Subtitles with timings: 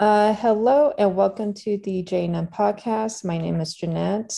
[0.00, 3.22] Uh, hello and welcome to the J&M podcast.
[3.22, 4.34] My name is Jeanette.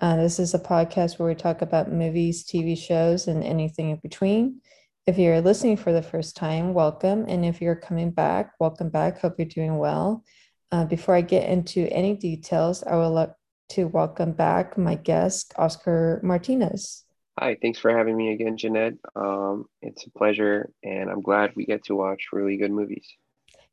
[0.00, 4.00] Uh, this is a podcast where we talk about movies, TV shows, and anything in
[4.02, 4.60] between.
[5.06, 7.26] If you're listening for the first time, welcome.
[7.28, 9.20] And if you're coming back, welcome back.
[9.20, 10.24] Hope you're doing well.
[10.72, 13.34] Uh, before I get into any details, I would like
[13.68, 17.04] to welcome back my guest, Oscar Martinez.
[17.38, 18.94] Hi, thanks for having me again, Jeanette.
[19.14, 23.06] Um, it's a pleasure, and I'm glad we get to watch really good movies.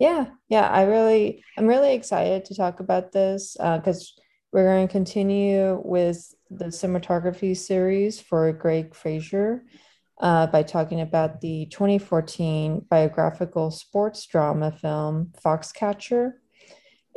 [0.02, 4.22] Yeah, yeah, I really, I'm really excited to talk about this because uh,
[4.52, 9.64] we're going to continue with the cinematography series for Greig Fraser
[10.20, 16.32] uh, by talking about the 2014 biographical sports drama film Foxcatcher.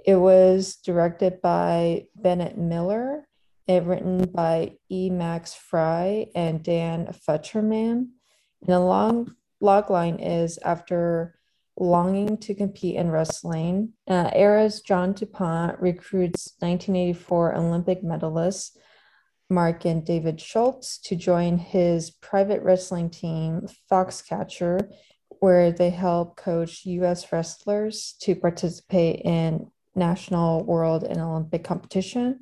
[0.05, 3.27] It was directed by Bennett Miller
[3.67, 5.09] and written by E.
[5.09, 8.09] Max Frye and Dan Futterman.
[8.61, 11.34] And the long logline is after
[11.77, 13.93] longing to compete in wrestling.
[14.09, 18.77] Uh, Era's John DuPont recruits 1984 Olympic medalists
[19.51, 24.89] Mark and David Schultz to join his private wrestling team, Foxcatcher,
[25.41, 27.31] where they help coach U.S.
[27.33, 32.41] wrestlers to participate in national, world, and Olympic competition.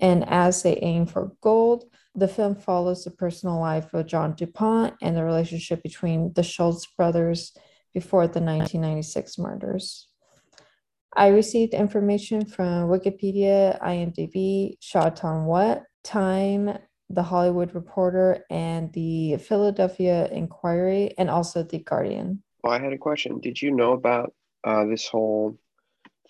[0.00, 1.84] And as they aim for gold,
[2.14, 6.86] the film follows the personal life of John DuPont and the relationship between the Schultz
[6.86, 7.52] brothers
[7.96, 10.08] before the 1996 murders.
[11.16, 16.76] I received information from Wikipedia, IMDb, Shaw Tom What, Time,
[17.08, 22.42] The Hollywood Reporter, and the Philadelphia Inquirer, and also The Guardian.
[22.62, 23.40] Well, I had a question.
[23.40, 25.58] Did you know about uh, this whole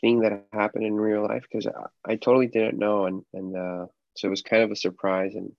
[0.00, 1.46] thing that happened in real life?
[1.50, 4.76] Because I, I, totally didn't know, and and uh, so it was kind of a
[4.76, 5.34] surprise.
[5.34, 5.50] And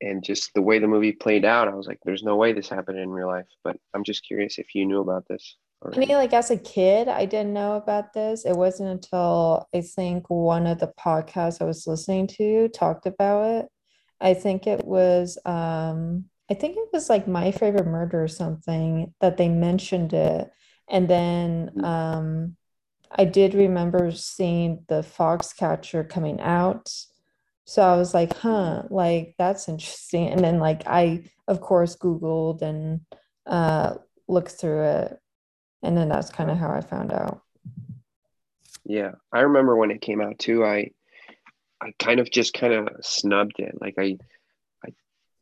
[0.00, 2.68] and just the way the movie played out, I was like, "There's no way this
[2.68, 5.56] happened in real life." But I'm just curious if you knew about this.
[5.82, 8.44] I mean, like as a kid, I didn't know about this.
[8.44, 13.44] It wasn't until I think one of the podcasts I was listening to talked about
[13.50, 13.68] it.
[14.20, 19.14] I think it was um I think it was like my favorite murder or something
[19.20, 20.50] that they mentioned it.
[20.88, 21.84] And then mm.
[21.84, 22.56] um
[23.10, 26.92] I did remember seeing the Foxcatcher coming out
[27.64, 30.28] so I was like, huh, like that's interesting.
[30.28, 33.00] And then like I of course Googled and
[33.46, 33.96] uh
[34.28, 35.18] looked through it.
[35.82, 37.42] And then that's kind of how I found out.
[38.84, 39.12] Yeah.
[39.32, 40.90] I remember when it came out too, I
[41.80, 43.80] I kind of just kind of snubbed it.
[43.80, 44.18] Like I
[44.84, 44.92] I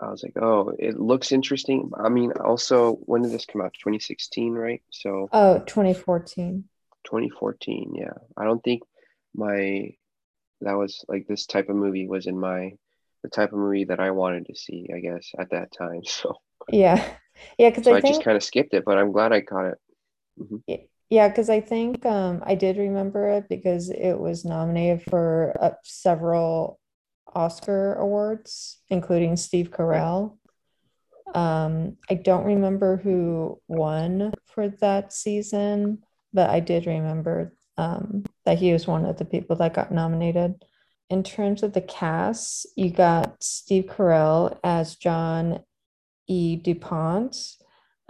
[0.00, 1.91] I was like, oh, it looks interesting.
[1.99, 3.75] I mean, also when did this come out?
[3.75, 4.83] 2016, right?
[4.91, 6.65] So Oh, 2014.
[7.05, 8.12] 2014, yeah.
[8.37, 8.83] I don't think
[9.35, 9.95] my
[10.60, 12.72] that was like this type of movie was in my
[13.22, 16.02] the type of movie that I wanted to see, I guess, at that time.
[16.06, 16.36] So
[16.70, 17.02] yeah,
[17.58, 19.66] yeah, because so I, I just kind of skipped it, but I'm glad I caught
[19.66, 19.78] it.
[20.41, 20.74] Mm-hmm.
[21.10, 25.70] Yeah, because I think um, I did remember it because it was nominated for uh,
[25.82, 26.78] several
[27.34, 30.36] Oscar awards, including Steve Carell.
[31.34, 36.02] Um, I don't remember who won for that season,
[36.32, 40.64] but I did remember um, that he was one of the people that got nominated.
[41.10, 45.60] In terms of the cast, you got Steve Carell as John
[46.28, 46.56] E.
[46.56, 47.37] DuPont.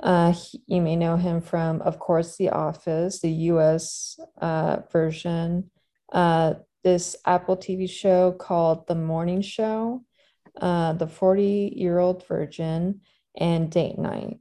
[0.00, 5.72] Uh, he, you may know him from, of course, The Office, the US uh, version,
[6.12, 6.54] uh,
[6.84, 10.04] this Apple TV show called The Morning Show,
[10.60, 13.00] uh, The 40 Year Old Virgin,
[13.36, 14.38] and Date Night.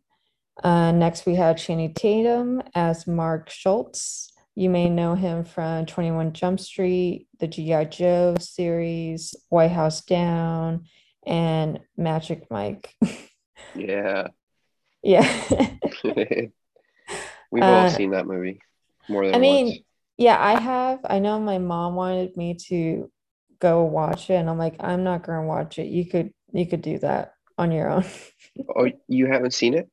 [0.63, 4.31] Uh, next, we have Channing Tatum as Mark Schultz.
[4.57, 7.85] You may know him from 21 Jump Street, the G.I.
[7.85, 10.85] Joe series, White House Down,
[11.27, 12.95] and Magic Mike.
[13.75, 14.29] yeah.
[15.03, 15.21] Yeah.
[16.03, 18.59] We've all uh, seen that movie
[19.07, 19.79] more than I mean, once.
[20.17, 21.01] yeah, I have.
[21.07, 23.11] I know my mom wanted me to
[23.59, 25.85] go watch it, and I'm like, I'm not gonna watch it.
[25.85, 28.05] You could you could do that on your own.
[28.75, 29.87] oh, you haven't seen it?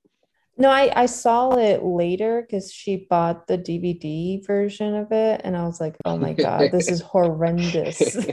[0.57, 5.57] No, I, I saw it later because she bought the DVD version of it, and
[5.57, 8.01] I was like, oh my God, this is horrendous.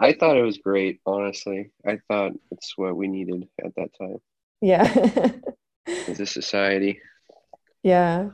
[0.00, 1.70] I thought it was great, honestly.
[1.86, 4.18] I thought it's what we needed at that time.
[4.60, 4.92] Yeah.
[6.08, 7.00] As a society.
[7.82, 8.30] Yeah.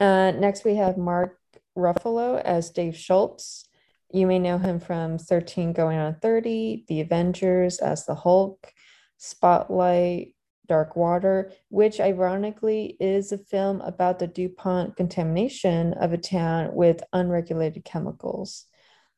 [0.00, 1.38] Uh, next, we have Mark
[1.76, 3.68] Ruffalo as Dave Schultz.
[4.12, 8.72] You may know him from 13 Going on 30, The Avengers as the Hulk,
[9.18, 10.33] Spotlight,
[10.66, 17.02] Dark Water, which ironically is a film about the DuPont contamination of a town with
[17.12, 18.66] unregulated chemicals.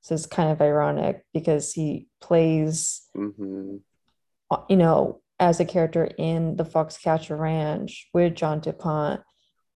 [0.00, 3.76] So it's kind of ironic because he plays, mm-hmm.
[4.68, 9.20] You know, as a character in the Foxcatcher Ranch with John DuPont.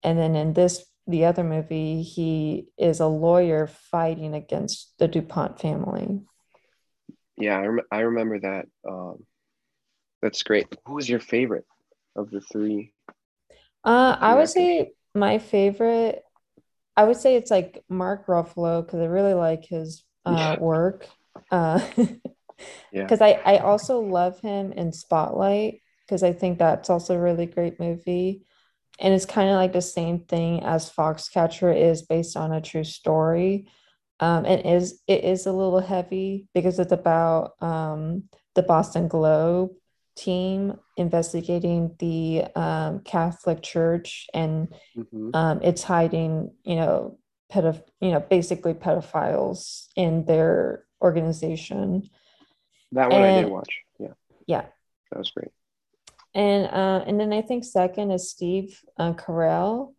[0.04, 5.60] And then in this the other movie, he is a lawyer fighting against the DuPont
[5.60, 6.20] family.
[7.36, 8.66] Yeah, I, rem- I remember that.
[8.88, 9.24] Um,
[10.22, 10.66] that's great.
[10.86, 11.66] Who was your favorite
[12.16, 12.92] of the three?
[13.84, 16.22] Uh, I would say my favorite,
[16.96, 21.08] I would say it's like Mark Ruffalo because I really like his uh, Yeah, work.
[21.50, 21.80] Uh,
[22.92, 23.10] yeah.
[23.10, 27.46] because I, I also love him in Spotlight because I think that's also a really
[27.46, 28.44] great movie.
[29.00, 32.84] And it's kind of like the same thing as Foxcatcher is based on a true
[32.84, 33.66] story.
[34.20, 38.24] Um, and is it is a little heavy because it's about um,
[38.54, 39.70] the Boston Globe
[40.20, 47.18] team investigating the um, Catholic Church and hmm um, it's hiding, you know,
[47.52, 52.08] pedoph you know, basically pedophiles in their organization.
[52.92, 53.72] That one I did watch.
[53.98, 54.14] Yeah,
[54.46, 54.64] yeah,
[55.10, 55.52] that was great.
[56.34, 59.94] and uh, and then I think second is Steve uh, Carell.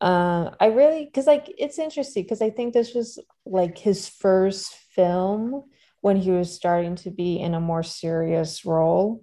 [0.00, 4.74] Uh, I really because like it's interesting because I think this was like his first
[4.94, 5.64] film
[6.00, 9.22] when he was starting to be in a more serious role.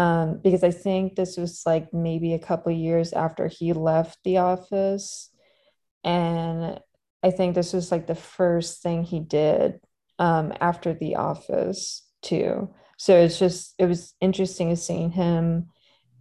[0.00, 4.38] Um, because I think this was like maybe a couple years after he left the
[4.38, 5.30] office,
[6.04, 6.80] and
[7.22, 9.80] I think this was like the first thing he did
[10.18, 12.70] um, after the office too.
[12.98, 15.68] So it's just it was interesting seeing him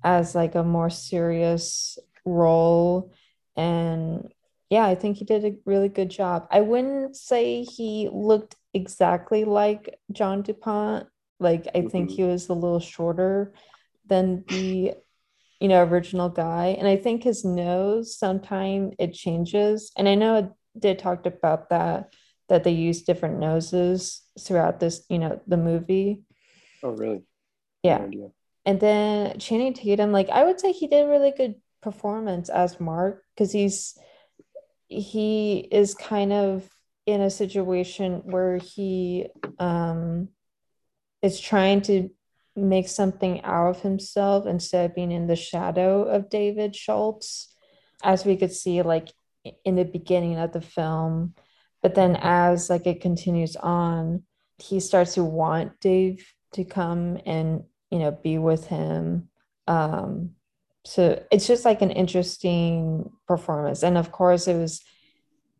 [0.03, 3.11] as like a more serious role.
[3.55, 4.29] And
[4.69, 6.47] yeah, I think he did a really good job.
[6.51, 11.07] I wouldn't say he looked exactly like John DuPont.
[11.39, 13.53] Like I think hmm he was a little shorter
[14.09, 14.93] than the,
[15.59, 16.75] you know, original guy.
[16.77, 19.91] And I think his nose sometimes it changes.
[19.97, 22.13] And I know it did talked about that,
[22.49, 26.23] that they use different noses throughout this, you know, the movie.
[26.83, 27.21] Oh, really?
[27.83, 28.03] Yeah.
[28.03, 28.29] idea.
[28.65, 32.79] And then Channing Tatum, like I would say he did a really good performance as
[32.79, 33.97] Mark because he's
[34.87, 36.67] he is kind of
[37.05, 39.27] in a situation where he
[39.59, 40.29] um
[41.21, 42.09] is trying to
[42.61, 47.53] make something out of himself instead of being in the shadow of David Schultz,
[48.03, 49.09] as we could see like
[49.65, 51.33] in the beginning of the film.
[51.81, 54.23] But then as like it continues on,
[54.57, 59.29] he starts to want Dave to come and you know be with him.
[59.67, 60.31] Um,
[60.85, 63.83] so it's just like an interesting performance.
[63.83, 64.81] And of course it was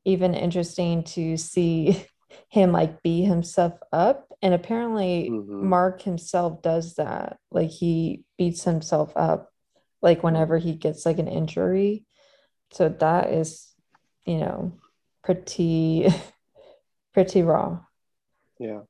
[0.06, 2.06] even interesting to see
[2.50, 4.29] him like be himself up.
[4.42, 7.38] And apparently, hmm Mark himself does that.
[7.52, 9.52] Like he beats himself up,
[10.02, 12.06] like whenever he gets like an injury.
[12.72, 13.74] So that is,
[14.26, 14.74] you know,
[15.24, 16.08] pretty,
[17.14, 17.82] pretty raw.
[18.60, 18.82] Yeah,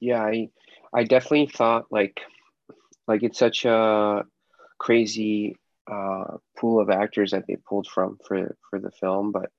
[0.00, 0.22] yeah.
[0.22, 0.50] I
[0.94, 2.20] I definitely thought like
[3.08, 4.24] like it's such a
[4.78, 5.56] crazy
[5.90, 9.50] uh, pool of actors that they pulled from for for the film, but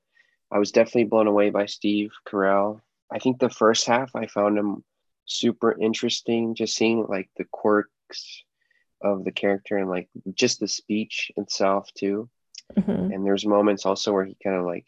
[0.52, 2.81] I was definitely blown away by Steve Carell.
[3.12, 4.84] I think the first half I found him
[5.25, 8.44] super interesting, just seeing like the quirks
[9.02, 12.30] of the character and like just the speech itself too.
[12.78, 14.86] Mhm, And there's moments also where he kind of like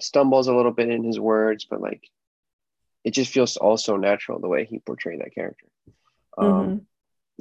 [0.00, 2.08] stumbles a little bit in his words, but like
[3.04, 5.66] it just feels also natural the way he portrayed that character.
[6.38, 6.86] Um, mhm,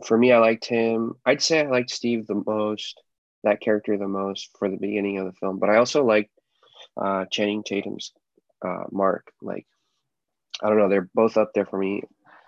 [0.05, 1.15] for me, I liked him.
[1.25, 3.01] I'd say I liked Steve the most,
[3.43, 6.31] that character the most for the beginning of the film, but I also liked
[6.97, 8.13] uh, Channing Tatum's
[8.61, 9.31] uh, Mark.
[9.41, 9.67] Like,
[10.63, 12.03] I don't know, they're both up there for me.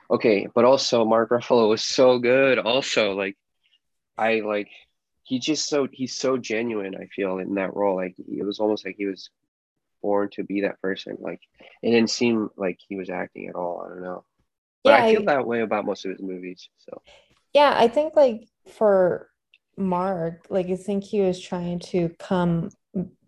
[0.09, 2.59] Okay, but also Mark Ruffalo was so good.
[2.59, 3.35] Also, like,
[4.17, 4.69] I like
[5.23, 6.95] he just so he's so genuine.
[6.95, 9.29] I feel in that role, like it was almost like he was
[10.01, 11.17] born to be that person.
[11.19, 11.41] Like,
[11.81, 13.83] it didn't seem like he was acting at all.
[13.85, 14.23] I don't know,
[14.83, 16.69] but Yeah, I feel I that way about most of his movies.
[16.77, 17.01] So,
[17.53, 19.29] yeah, I think like for
[19.77, 22.69] Mark, like I think he was trying to come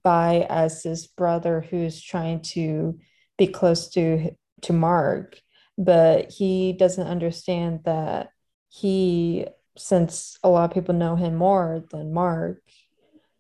[0.04, 3.00] by as this brother who's trying to
[3.38, 5.42] be close to to Mark,
[5.78, 8.30] but he doesn't understand that
[8.70, 9.48] he,
[9.78, 12.62] since a lot of people know him more than Mark,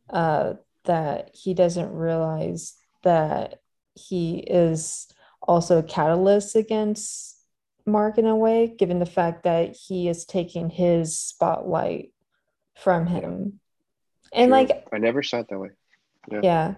[0.09, 0.53] uh,
[0.85, 3.59] that he doesn't realize that
[3.95, 5.07] he is
[5.41, 7.37] also a catalyst against
[7.85, 12.11] Mark in a way, given the fact that he is taking his spotlight
[12.75, 13.59] from him.
[14.33, 14.57] And true.
[14.57, 15.69] like, I never saw it that way.
[16.31, 16.39] Yeah.
[16.43, 16.73] yeah.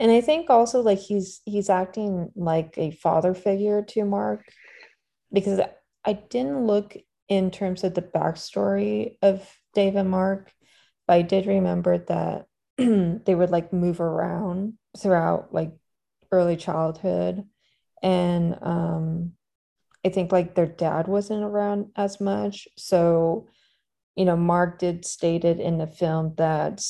[0.00, 4.44] And I think also like he's he's acting like a father figure to Mark
[5.30, 5.60] because
[6.04, 6.96] I didn't look
[7.28, 10.50] in terms of the backstory of Dave and Mark,
[11.06, 12.46] but I did remember that
[12.78, 15.72] they would like move around throughout like
[16.32, 17.44] early childhood.
[18.02, 19.32] And um,
[20.04, 22.66] I think like their dad wasn't around as much.
[22.78, 23.48] So,
[24.16, 26.82] you know, Mark did stated in the film that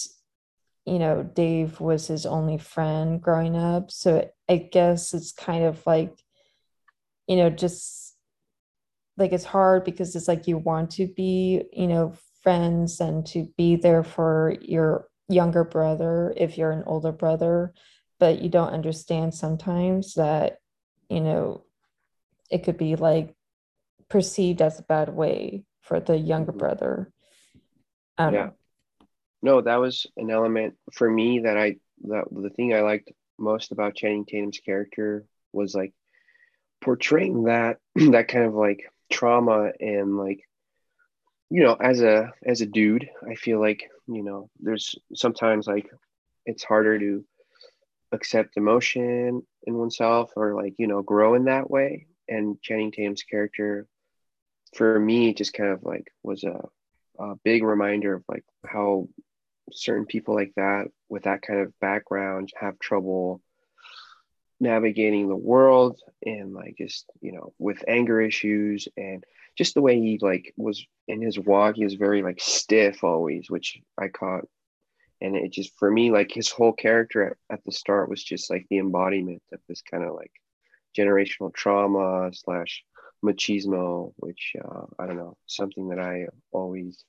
[0.87, 3.90] you know, Dave was his only friend growing up.
[3.90, 6.12] So I guess it's kind of like,
[7.26, 8.16] you know, just
[9.16, 13.49] like it's hard because it's like you want to be, you know, friends and to
[13.56, 17.72] be there for your younger brother if you're an older brother,
[18.18, 20.58] but you don't understand sometimes that,
[21.08, 21.64] you know,
[22.50, 23.34] it could be like
[24.08, 26.58] perceived as a bad way for the younger mm-hmm.
[26.58, 27.12] brother.
[28.18, 28.50] Um, yeah.
[29.42, 33.73] No, that was an element for me that I that the thing I liked most
[33.73, 35.92] about Channing Tatum's character was like
[36.80, 40.47] portraying that that kind of like trauma and like
[41.50, 45.90] you know as a as a dude i feel like you know there's sometimes like
[46.47, 47.25] it's harder to
[48.12, 52.06] accept emotion in oneself or like you know grow in that way.
[52.28, 53.87] And channing tatum's character
[54.75, 56.61] for me just kind of like was a,
[57.18, 59.09] a big reminder of like how
[59.72, 63.40] certain people like that with that kind of background have trouble
[64.60, 69.24] navigating the world and like just you know with anger issues and
[69.56, 73.50] just the way he like was in his walk he was very like stiff always
[73.50, 74.44] which i caught.
[75.22, 78.50] And it just for me like his whole character at, at the start was just
[78.50, 80.32] like the embodiment of this kind of like
[80.96, 82.82] generational trauma slash
[83.22, 87.04] machismo which uh, i don't know something that i always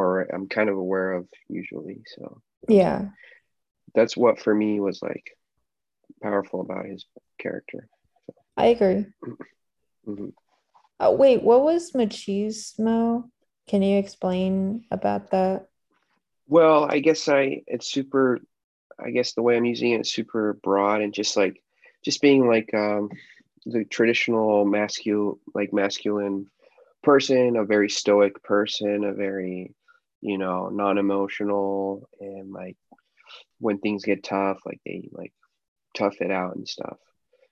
[0.00, 3.08] or i'm kind of aware of usually so yeah
[3.94, 5.36] that's what for me was like
[6.22, 7.04] powerful about his
[7.38, 7.88] character.
[8.26, 8.34] So.
[8.56, 9.06] I agree.
[10.08, 10.28] Mm-hmm.
[10.98, 13.28] Uh, wait, what was machismo?
[13.68, 15.66] Can you explain about that?
[16.48, 18.40] Well, I guess I it's super.
[18.98, 21.62] I guess the way I'm using it is super broad and just like
[22.02, 23.10] just being like um,
[23.66, 26.46] the traditional masculine, like masculine
[27.02, 29.74] person, a very stoic person, a very
[30.20, 32.76] you know non-emotional and like
[33.58, 35.32] when things get tough, like they like
[35.94, 36.96] tough it out and stuff.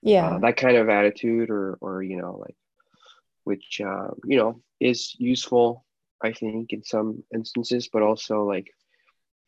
[0.00, 0.28] Yeah.
[0.28, 2.56] Uh, that kind of attitude or, or, you know, like,
[3.44, 5.84] which, uh, you know, is useful,
[6.22, 8.68] I think, in some instances, but also like,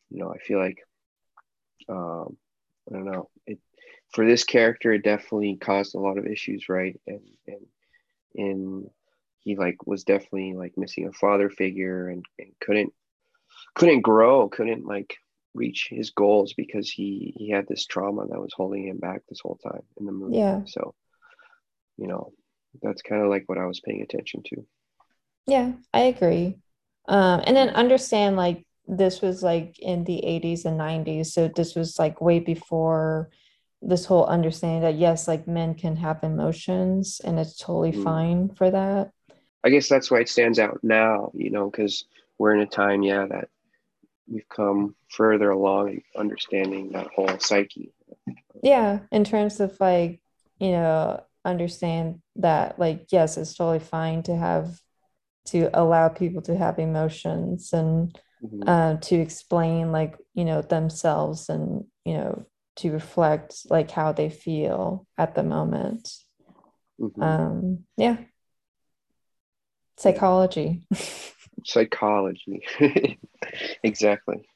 [0.09, 0.77] you know, I feel like,
[1.87, 2.35] um,
[2.89, 3.59] I don't know, it,
[4.13, 6.99] for this character, it definitely caused a lot of issues, right?
[7.07, 7.65] And, and,
[8.35, 8.89] and
[9.39, 12.93] he like was definitely like missing a father figure and, and couldn't,
[13.75, 15.15] couldn't grow, couldn't like
[15.53, 19.41] reach his goals because he he had this trauma that was holding him back this
[19.41, 20.37] whole time in the movie.
[20.37, 20.61] Yeah.
[20.65, 20.93] So,
[21.97, 22.31] you know,
[22.81, 24.65] that's kind of like what I was paying attention to.
[25.47, 26.57] Yeah, I agree.
[27.07, 31.27] Um, and then understand like this was like in the 80s and 90s.
[31.27, 33.29] So this was like way before
[33.81, 38.03] this whole understanding that yes, like men can have emotions and it's totally mm.
[38.03, 39.11] fine for that.
[39.63, 42.05] I guess that's why it stands out now, you know, because
[42.37, 43.49] we're in a time, yeah, that
[44.31, 47.91] we've come further along in understanding that whole psyche.
[48.63, 50.21] Yeah, in terms of like,
[50.59, 54.79] you know, understand that like yes, it's totally fine to have
[55.45, 58.67] to allow people to have emotions and mm-hmm.
[58.67, 62.45] uh, to explain like you know themselves and you know
[62.77, 66.09] to reflect like how they feel at the moment.
[66.99, 67.21] Mm-hmm.
[67.21, 68.17] Um, yeah,
[69.97, 70.87] psychology.
[71.65, 72.63] psychology.
[73.83, 74.47] exactly.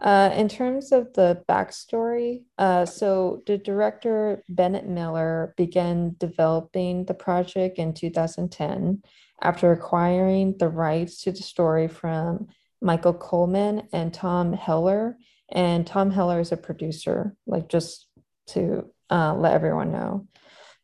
[0.00, 7.14] Uh, in terms of the backstory, uh, so the director Bennett Miller began developing the
[7.14, 9.02] project in 2010
[9.42, 12.48] after acquiring the rights to the story from
[12.80, 15.16] Michael Coleman and Tom Heller.
[15.50, 18.08] And Tom Heller is a producer, like just
[18.48, 20.26] to uh, let everyone know.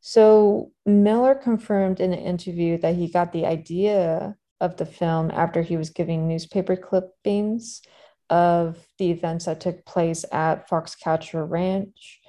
[0.01, 5.63] So Miller confirmed in an interview that he got the idea of the film after
[5.63, 7.83] he was giving newspaper clippings
[8.31, 12.21] of the events that took place at Foxcatcher Ranch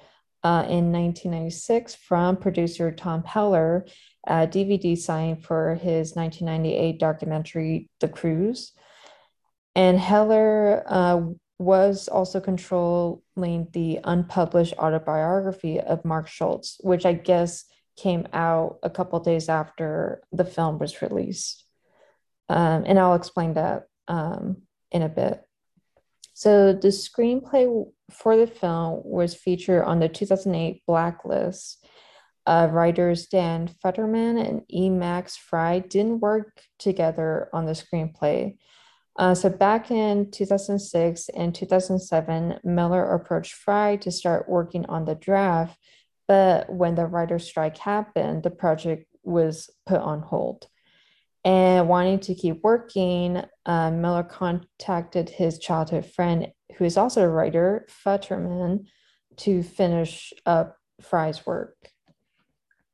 [0.42, 3.86] uh, in 1996 from producer Tom Heller,
[4.26, 8.72] a DVD signing for his 1998 documentary, The Cruise.
[9.74, 11.20] And Heller uh,
[11.58, 17.66] was also controlling the unpublished autobiography of Mark Schultz, which I guess
[17.98, 21.66] came out a couple days after the film was released.
[22.50, 25.40] Um, and I'll explain that um, in a bit.
[26.34, 31.86] So the screenplay for the film was featured on the 2008 Blacklist.
[32.46, 34.90] Uh, writers Dan Futterman and E.
[34.90, 38.56] Max Frye didn't work together on the screenplay.
[39.16, 45.14] Uh, so back in 2006 and 2007, Miller approached Frye to start working on the
[45.14, 45.78] draft,
[46.26, 50.66] but when the writer's strike happened, the project was put on hold.
[51.44, 57.28] And wanting to keep working, uh, Miller contacted his childhood friend, who is also a
[57.28, 58.86] writer, Futterman,
[59.38, 61.76] to finish up Frye's work.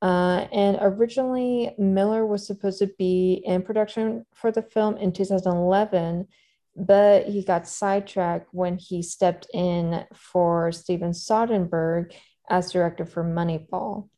[0.00, 6.28] Uh, and originally, Miller was supposed to be in production for the film in 2011,
[6.76, 12.12] but he got sidetracked when he stepped in for Steven Soderbergh
[12.48, 14.08] as director for Moneyball.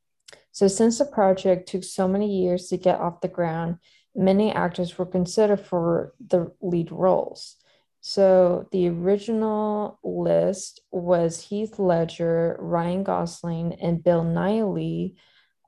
[0.50, 3.76] So, since the project took so many years to get off the ground,
[4.18, 7.56] many actors were considered for the lead roles.
[8.00, 15.14] So, the original list was Heath Ledger, Ryan Gosling, and Bill Nighy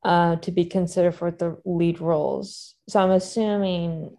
[0.04, 2.74] uh, to be considered for the lead roles.
[2.88, 4.16] So, I'm assuming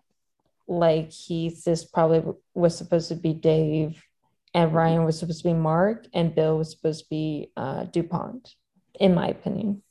[0.67, 4.01] like Heath this probably was supposed to be Dave,
[4.53, 4.77] and mm-hmm.
[4.77, 8.55] Ryan was supposed to be Mark, and Bill was supposed to be uh, DuPont,
[8.99, 9.83] in my opinion.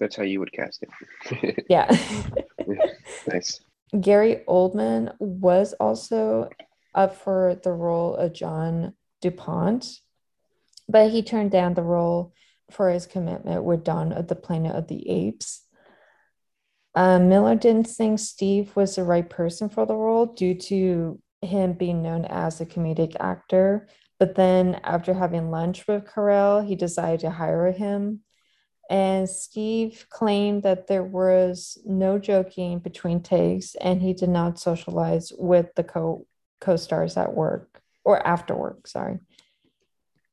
[0.00, 1.64] That's how you would cast it.
[1.68, 1.86] yeah.
[3.28, 3.60] nice.
[4.00, 6.48] Gary Oldman was also
[6.94, 10.00] up for the role of John DuPont,
[10.88, 12.32] but he turned down the role
[12.70, 15.62] for his commitment with Dawn of the Planet of the Apes.
[16.94, 21.72] Uh, Miller didn't think Steve was the right person for the role due to him
[21.72, 23.88] being known as a comedic actor.
[24.18, 28.20] But then, after having lunch with Carell, he decided to hire him.
[28.90, 35.32] And Steve claimed that there was no joking between takes and he did not socialize
[35.38, 36.26] with the co
[36.60, 38.86] co stars at work or after work.
[38.86, 39.18] Sorry.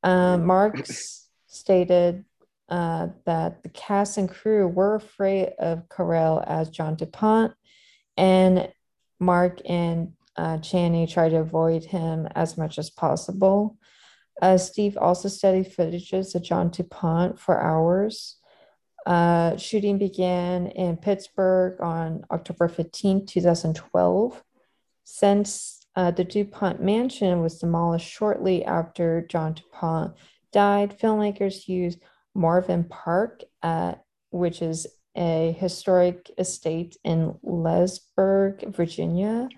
[0.02, 2.24] Um, Marks stated
[2.68, 7.52] uh, that the cast and crew were afraid of Carell as John DuPont,
[8.16, 8.72] and
[9.20, 13.76] Mark and uh, Channing tried to avoid him as much as possible.
[14.40, 18.38] Uh, Steve also studied footages of John DuPont for hours.
[19.04, 24.42] Uh, shooting began in Pittsburgh on October 15, 2012.
[25.04, 30.14] Since uh, the DuPont mansion was demolished shortly after John DuPont
[30.52, 32.00] died, filmmakers used
[32.34, 33.94] Morven Park, uh,
[34.30, 39.48] which is a historic estate in Leesburg, Virginia,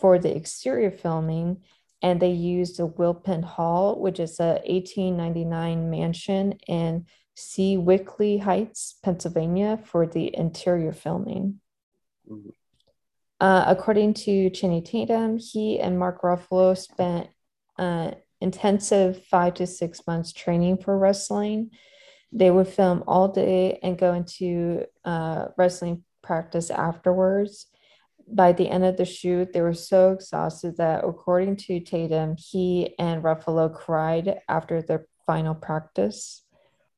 [0.00, 1.62] for the exterior filming.
[2.00, 9.78] And they used the Wilpen Hall, which is a 1899 mansion in Sewickley Heights, Pennsylvania,
[9.84, 11.60] for the interior filming.
[12.30, 12.50] Mm-hmm.
[13.40, 17.28] Uh, according to Channing Tatum, he and Mark Ruffalo spent
[17.78, 21.70] uh, intensive five to six months training for wrestling
[22.34, 27.66] they would film all day and go into uh, wrestling practice afterwards.
[28.26, 32.94] By the end of the shoot, they were so exhausted that, according to Tatum, he
[32.98, 36.42] and Ruffalo cried after their final practice.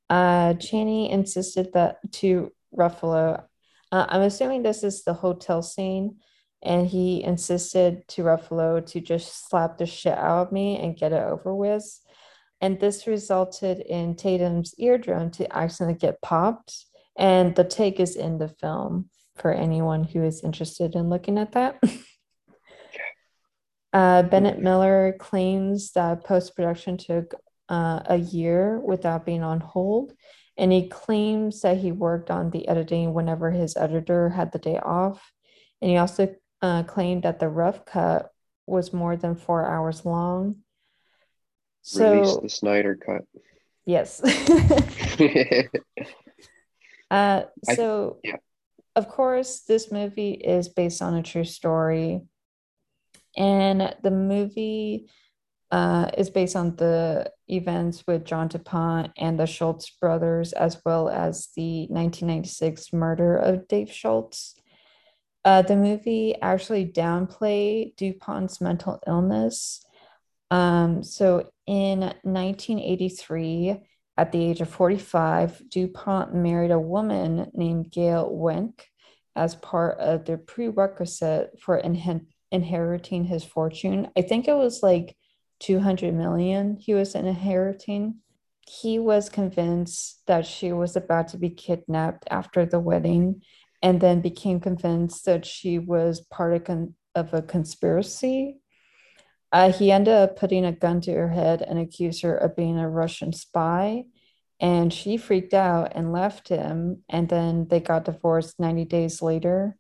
[0.09, 3.45] Uh, Channing insisted that to Ruffalo,
[3.93, 6.17] uh, I'm assuming this is the hotel scene,
[6.63, 11.13] and he insisted to Ruffalo to just slap the shit out of me and get
[11.13, 12.01] it over with
[12.61, 16.87] and this resulted in Tatum's eardrum to accidentally get popped.
[17.19, 21.53] And the take is in the film for anyone who is interested in looking at
[21.53, 21.83] that.
[23.93, 27.35] uh, Bennett Miller claims that post production took
[27.69, 30.13] uh, a year without being on hold.
[30.57, 34.79] And he claims that he worked on the editing whenever his editor had the day
[34.79, 35.33] off.
[35.83, 38.31] And he also uh, claimed that the rough cut
[38.67, 40.57] was more than four hours long
[41.87, 43.23] so, Release the Snyder cut.
[43.85, 44.21] Yes.
[47.13, 48.37] uh, so, I, yeah.
[48.97, 52.23] of course, this movie is based on a true story.
[53.37, 55.09] And the movie
[55.77, 61.11] uh, is based on the events with John DuPont and the Schultz brothers, as well
[61.11, 64.59] as the 1996 murder of Dave Schultz.
[65.45, 69.85] Uh, the movie actually downplayed DuPont's mental illness.
[70.51, 73.77] Um, so in 1983,
[74.17, 78.83] at the age of 45, DuPont married a woman named Gail Wenck
[79.37, 84.09] as part of the prerequisite for in- inheriting his fortune.
[84.17, 85.15] I think it was like
[85.61, 88.17] 200 million he was inheriting.
[88.69, 93.43] He was convinced that she was about to be kidnapped after the wedding
[93.83, 98.59] and then became convinced that she was part of, con- of a conspiracy
[99.53, 102.79] uh, he ended up putting a gun to her head and accused her of being
[102.79, 104.05] a Russian spy.
[104.59, 107.03] And she freaked out and left him.
[107.09, 109.77] And then they got divorced 90 days later.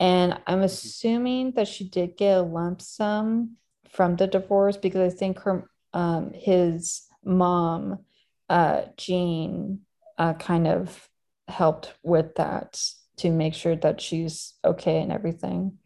[0.00, 3.56] And I'm assuming that she did get a lump sum
[3.90, 8.00] from the divorce because I think her um, his mom,
[8.48, 9.80] uh, Jean,
[10.18, 11.08] uh, kind of
[11.48, 12.80] helped with that.
[13.18, 15.76] to make sure that she's okay and everything.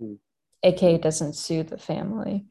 [0.00, 0.16] Mm.
[0.62, 2.46] AK doesn't sue the family.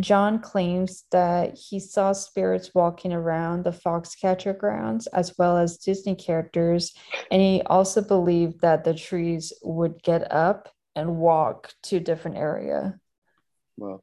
[0.00, 6.14] John claims that he saw spirits walking around the Foxcatcher grounds as well as Disney
[6.14, 6.92] characters,
[7.30, 12.36] and he also believed that the trees would get up and walk to a different
[12.36, 12.98] area.
[13.76, 14.02] Well,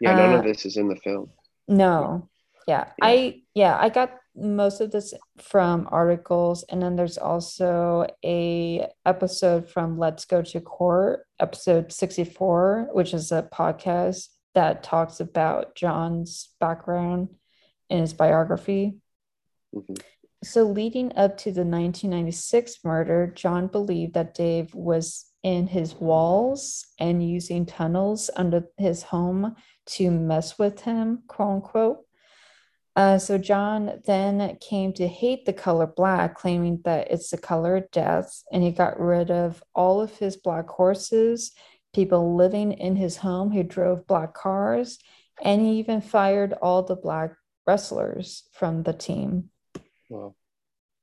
[0.00, 1.30] yeah, none Uh, of this is in the film.
[1.68, 2.28] No.
[2.66, 2.86] Yeah.
[2.86, 2.92] Yeah.
[3.02, 9.68] I yeah, I got most of this from articles and then there's also a episode
[9.68, 16.50] from Let's Go to Court, episode 64, which is a podcast that talks about John's
[16.60, 17.28] background
[17.88, 18.96] and his biography.
[19.74, 20.00] Mhm.
[20.42, 26.86] So, leading up to the 1996 murder, John believed that Dave was in his walls
[26.98, 31.98] and using tunnels under his home to mess with him, quote unquote.
[32.96, 37.76] Uh, so, John then came to hate the color black, claiming that it's the color
[37.76, 41.52] of death, and he got rid of all of his black horses,
[41.94, 44.98] people living in his home who drove black cars,
[45.42, 47.30] and he even fired all the black
[47.66, 49.50] wrestlers from the team.
[50.08, 50.36] Well,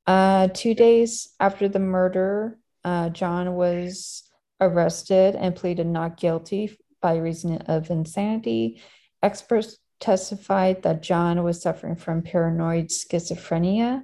[0.06, 4.24] Uh, two days after the murder, uh, John was
[4.60, 8.82] arrested and pleaded not guilty by reason of insanity.
[9.22, 14.04] Experts testified that John was suffering from paranoid schizophrenia.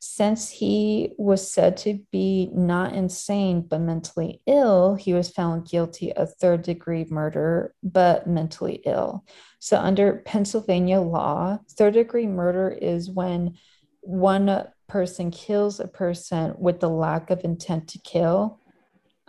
[0.00, 6.12] Since he was said to be not insane but mentally ill, he was found guilty
[6.12, 9.24] of third degree murder but mentally ill.
[9.58, 13.56] So, under Pennsylvania law, third degree murder is when
[14.00, 18.60] one person kills a person with the lack of intent to kill.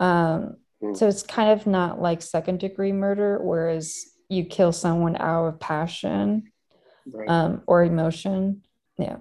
[0.00, 0.94] Um, Hmm.
[0.94, 5.60] so it's kind of not like second degree murder, whereas you kill someone out of
[5.60, 6.44] passion
[7.12, 7.28] right.
[7.28, 8.62] um, or emotion.
[8.96, 9.18] Yeah.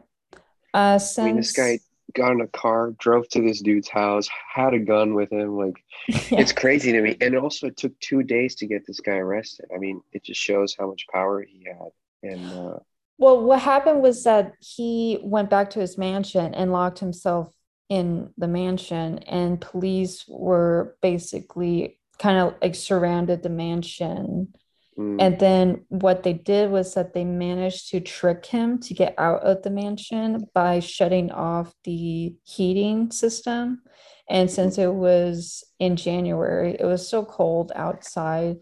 [0.73, 1.79] Uh, I mean, this guy
[2.15, 5.57] got in a car, drove to this dude's house, had a gun with him.
[5.57, 5.83] Like,
[6.31, 6.39] Yeah.
[6.39, 7.17] it's crazy to me.
[7.19, 9.65] And also, it took two days to get this guy arrested.
[9.75, 12.31] I mean, it just shows how much power he had.
[12.31, 12.79] And uh,
[13.17, 17.53] Well, what happened was that he went back to his mansion and locked himself
[17.89, 24.53] in the mansion, and police were basically kind of like surrounded the mansion.
[24.97, 29.15] mm, And then what they did was that they managed to trick him to get
[29.17, 33.81] out of the mansion by shutting off the heating system.
[34.29, 38.57] And since it was in January, it was so cold outside.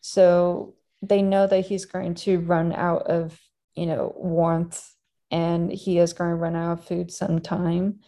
[0.00, 3.38] So they know that he's going to run out of,
[3.74, 4.94] you know, warmth
[5.30, 8.00] and he is going to run out of food sometime.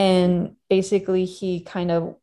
[0.00, 2.16] And basically, he kind of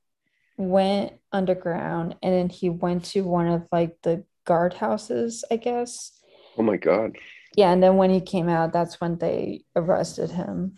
[0.58, 6.12] went underground and then he went to one of like the guard houses, I guess.
[6.58, 7.16] oh my God.
[7.56, 10.78] Yeah, and then when he came out, that's when they arrested him.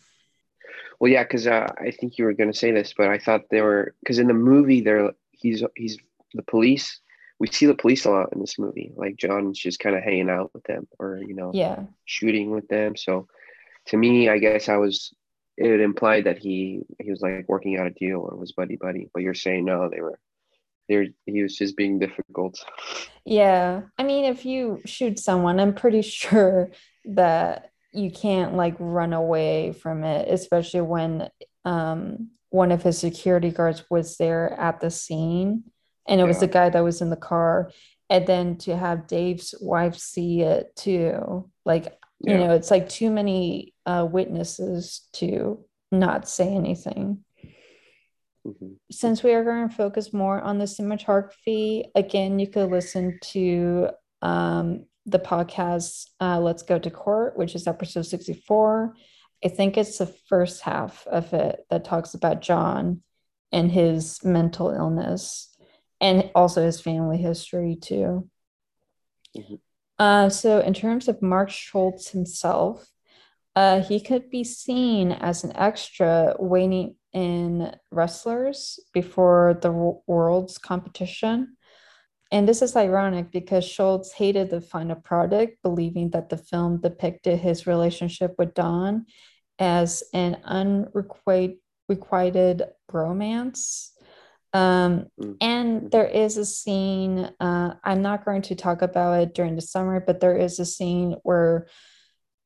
[0.99, 3.49] Well, yeah, because uh, I think you were going to say this, but I thought
[3.49, 5.97] they were because in the movie, they're he's he's
[6.33, 6.99] the police.
[7.39, 8.91] We see the police a lot in this movie.
[8.97, 11.83] Like John's just kind of hanging out with them, or you know, Yeah.
[12.05, 12.97] shooting with them.
[12.97, 13.27] So,
[13.87, 15.13] to me, I guess I was
[15.59, 19.09] it implied that he he was like working out a deal or was buddy buddy.
[19.13, 20.17] But you're saying no, they were
[20.87, 22.63] they're he was just being difficult.
[23.25, 23.81] Yeah.
[23.97, 26.71] I mean, if you shoot someone, I'm pretty sure
[27.05, 31.29] that you can't like run away from it, especially when
[31.65, 35.65] um one of his security guards was there at the scene
[36.07, 37.71] and it was the guy that was in the car.
[38.09, 43.09] And then to have Dave's wife see it too, like you know, it's like too
[43.09, 47.23] many uh witnesses to not say anything.
[48.47, 48.77] Mhm.
[48.89, 53.89] since we are going to focus more on the cinematography, again, you could listen to
[54.21, 58.95] um, the podcast uh, Let's Go to Court, which is episode 64.
[59.43, 63.01] I think it's the first half of it that talks about John
[63.51, 65.53] and his mental illness
[65.99, 68.29] and also his family history, too.
[69.35, 69.59] Mhm.
[69.99, 72.87] Uh, so, in terms of Mark Schultz himself,
[73.55, 79.71] uh, he could be seen as an extra waiting in wrestlers before the
[80.07, 81.57] world's competition.
[82.31, 87.39] And this is ironic because Schultz hated the final product, believing that the film depicted
[87.39, 89.07] his relationship with Dawn
[89.57, 91.57] as an unrequited
[91.89, 93.89] requited bromance.
[94.53, 95.37] Um, Mm.
[95.41, 99.61] and there is a scene, uh, I'm not going to talk about it during the
[99.61, 101.67] summer, but there is a scene where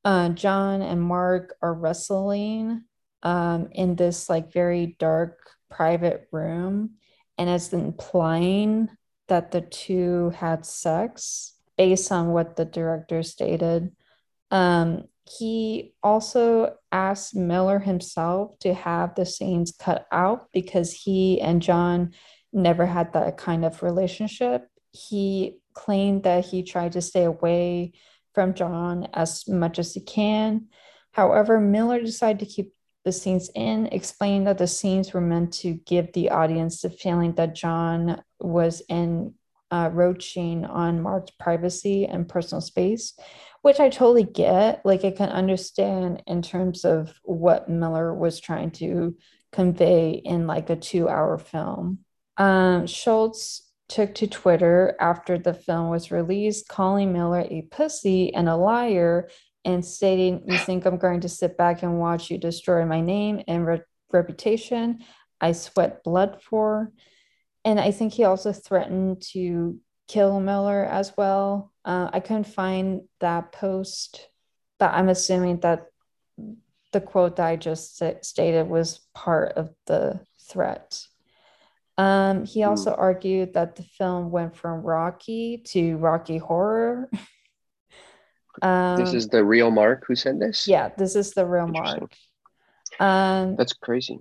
[0.03, 2.83] uh, John and Mark are wrestling
[3.23, 6.95] um, in this like very dark private room,
[7.37, 8.89] and it's implying
[9.29, 13.95] that the two had sex based on what the director stated.
[14.53, 21.61] Um, he also asked Miller himself to have the scenes cut out because he and
[21.61, 22.13] John
[22.53, 24.67] never had that kind of relationship.
[24.91, 27.93] He claimed that he tried to stay away
[28.35, 30.67] from John as much as he can.
[31.13, 32.73] However, Miller decided to keep
[33.05, 37.33] the scenes in, explaining that the scenes were meant to give the audience the feeling
[37.35, 39.33] that John was in
[39.71, 43.17] uh, roaching on Mark's privacy and personal space,
[43.63, 44.85] which I totally get.
[44.85, 49.17] Like, I can understand in terms of what Miller was trying to
[49.51, 51.99] convey in like a two hour film.
[52.37, 58.49] Um, Schultz took to Twitter after the film was released, calling Miller a pussy and
[58.49, 59.29] a liar
[59.65, 63.41] and stating, You think I'm going to sit back and watch you destroy my name
[63.47, 64.99] and re- reputation?
[65.39, 66.91] I sweat blood for.
[67.65, 71.72] And I think he also threatened to kill Miller as well.
[71.85, 74.29] Uh, I couldn't find that post,
[74.79, 75.87] but I'm assuming that
[76.91, 81.05] the quote that I just stated was part of the threat.
[81.97, 82.97] Um, he also mm.
[82.99, 87.09] argued that the film went from Rocky to Rocky Horror.
[88.61, 90.67] Um, this is the real Mark who said this.
[90.67, 92.13] Yeah, this is the real Mark.
[92.99, 94.19] Um, That's crazy.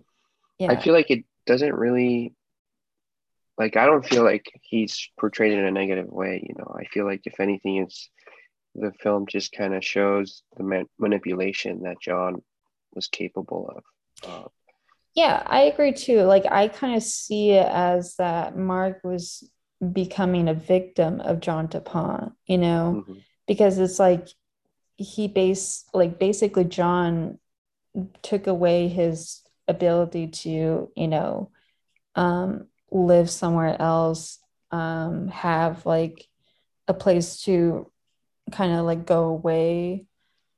[0.59, 0.73] Yeah.
[0.73, 2.35] I feel like it doesn't really.
[3.59, 6.45] Like I don't feel like he's portrayed in a negative way.
[6.47, 8.09] You know, I feel like if anything, it's
[8.75, 12.43] the film just kind of shows the man- manipulation that John
[12.95, 13.85] was capable of.
[14.31, 14.49] Uh,
[15.15, 16.23] yeah, I agree too.
[16.23, 19.49] Like I kind of see it as that Mark was
[19.93, 24.29] becoming a victim of John DuPont, you know, mm-hmm because it's like
[24.97, 27.39] he base like basically John
[28.23, 31.51] took away his ability to, you know,
[32.15, 34.39] um, live somewhere else,
[34.71, 36.27] um, have like
[36.89, 37.91] a place to
[38.51, 40.07] kind of like go away.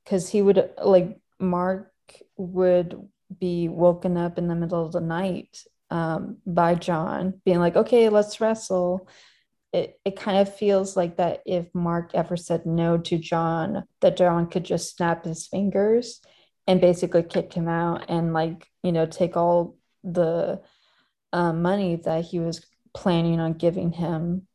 [0.05, 1.91] Cause he would like Mark
[2.37, 7.75] would be woken up in the middle of the night um, by John, being like,
[7.75, 9.07] okay, let's wrestle
[9.75, 14.15] it, it kind of feels like that if Mark ever said no to John, that
[14.15, 16.21] John could just snap his fingers
[16.65, 20.61] and basically kick him out and like, you know, take all the
[21.35, 24.47] uh, money that he was planning on giving him.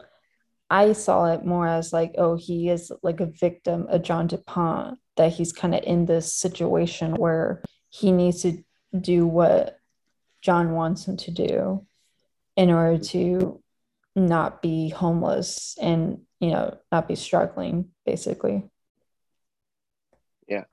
[0.70, 4.98] I saw it more as like, oh, he is like a victim of John DuPont,
[5.18, 8.64] that he's kind of in this situation where he needs to
[8.98, 9.78] do what
[10.40, 11.86] John wants him to do
[12.56, 13.62] in order to
[14.16, 18.64] not be homeless and you know not be struggling basically
[20.48, 20.64] yeah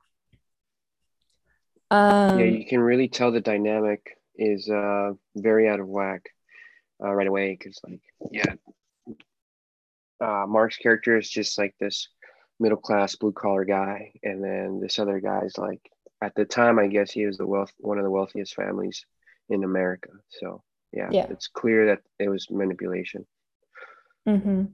[1.92, 6.30] um yeah you can really tell the dynamic is uh very out of whack
[7.04, 8.54] uh, right away because like yeah
[10.22, 12.08] uh mark's character is just like this
[12.60, 15.82] middle class blue collar guy and then this other guy's like
[16.22, 19.06] at the time i guess he was the wealth one of the wealthiest families
[19.50, 21.28] in america so yeah, yeah.
[21.30, 23.26] it's clear that it was manipulation.
[24.28, 24.66] Mm-hmm.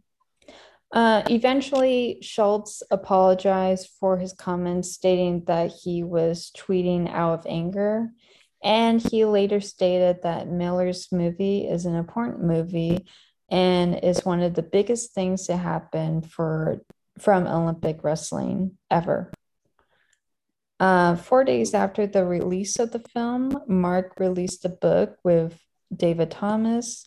[0.91, 8.10] Uh, eventually, Schultz apologized for his comments, stating that he was tweeting out of anger.
[8.63, 13.06] And he later stated that Miller's movie is an important movie
[13.49, 16.80] and is one of the biggest things to happen for
[17.19, 19.32] from Olympic wrestling ever.
[20.80, 25.60] Uh, four days after the release of the film, Mark released a book with
[25.95, 27.06] David Thomas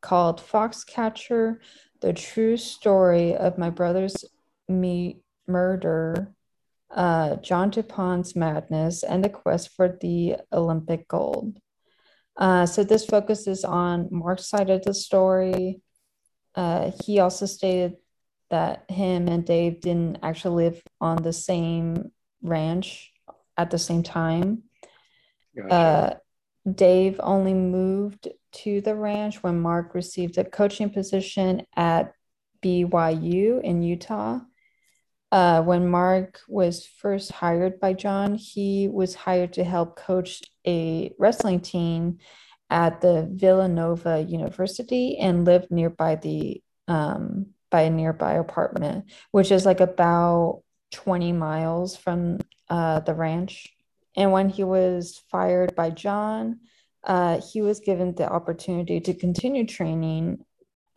[0.00, 1.58] called Foxcatcher
[2.00, 4.24] The True Story of My Brother's
[4.68, 6.32] Me- Murder,
[6.90, 11.58] uh, John DuPont's Madness, and the Quest for the Olympic Gold.
[12.36, 15.82] Uh, so this focuses on Mark's side of the story.
[16.54, 17.96] Uh, he also stated
[18.50, 22.10] that him and Dave didn't actually live on the same
[22.42, 23.12] ranch
[23.56, 24.62] at the same time.
[25.56, 25.74] Gotcha.
[25.74, 26.14] Uh,
[26.72, 32.12] Dave only moved to the ranch when Mark received a coaching position at
[32.62, 34.40] BYU in Utah.
[35.30, 41.12] Uh, when Mark was first hired by John, he was hired to help coach a
[41.18, 42.18] wrestling team
[42.70, 49.66] at the Villanova University and lived nearby the um, by a nearby apartment, which is
[49.66, 50.62] like about
[50.92, 52.38] 20 miles from
[52.70, 53.68] uh, the ranch.
[54.16, 56.60] And when he was fired by John,
[57.04, 60.44] uh, he was given the opportunity to continue training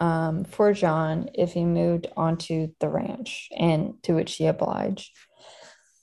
[0.01, 5.11] um, for John if he moved onto the ranch, and to which he obliged.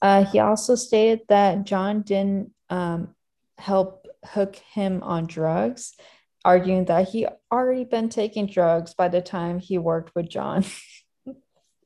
[0.01, 3.17] Uh, he also stated that John didn't um,
[3.59, 5.95] help hook him on drugs,
[6.45, 10.65] arguing that he already been taking drugs by the time he worked with John.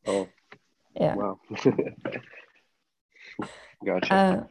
[0.06, 0.28] oh,
[0.94, 1.14] yeah.
[1.14, 1.40] Wow.
[3.84, 4.14] Gotcha.
[4.14, 4.42] Uh,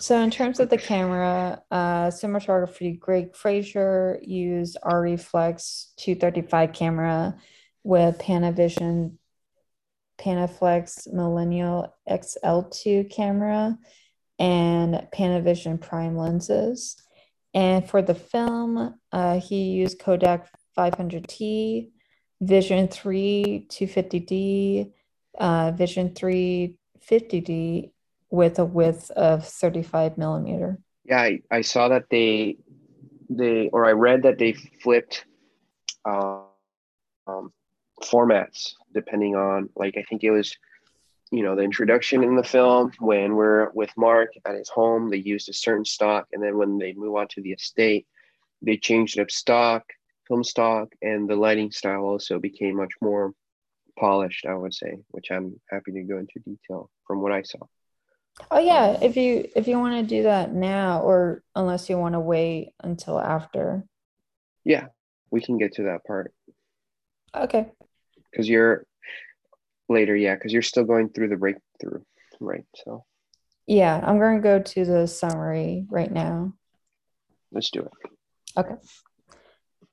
[0.00, 7.36] so in terms of the camera, uh, cinematography, Greig Fraser used Arriflex 235 camera
[7.84, 9.16] with Panavision
[10.18, 13.76] Panaflex Millennium XL2 camera
[14.38, 16.96] and Panavision prime lenses.
[17.54, 21.90] And for the film, uh, he used Kodak 500T,
[22.40, 24.92] Vision 3 250D,
[25.38, 26.76] uh, Vision 3
[27.08, 27.90] 50D
[28.32, 30.78] with a width of 35 millimeter.
[31.04, 32.56] Yeah, I, I saw that they
[33.28, 35.24] they or I read that they flipped
[36.04, 36.40] uh,
[37.26, 37.52] um,
[38.02, 40.56] formats depending on like I think it was
[41.30, 45.18] you know the introduction in the film when we're with Mark at his home they
[45.18, 48.06] used a certain stock and then when they move on to the estate
[48.62, 49.84] they changed up stock
[50.26, 53.32] film stock and the lighting style also became much more
[53.98, 57.58] polished I would say which I'm happy to go into detail from what I saw.
[58.50, 62.14] Oh yeah, if you if you want to do that now or unless you want
[62.14, 63.84] to wait until after.
[64.64, 64.86] Yeah,
[65.30, 66.32] we can get to that part.
[67.34, 67.70] Okay.
[68.34, 68.86] Cuz you're
[69.88, 72.02] later, yeah, cuz you're still going through the breakthrough,
[72.40, 72.66] right?
[72.84, 73.04] So
[73.66, 76.54] Yeah, I'm going to go to the summary right now.
[77.52, 77.92] Let's do it.
[78.56, 78.74] Okay.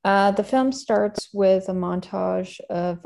[0.03, 3.05] Uh, the film starts with a montage of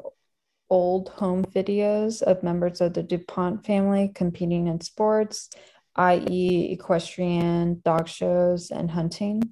[0.70, 5.50] old home videos of members of the DuPont family competing in sports,
[5.96, 9.44] i.e., equestrian, dog shows, and hunting.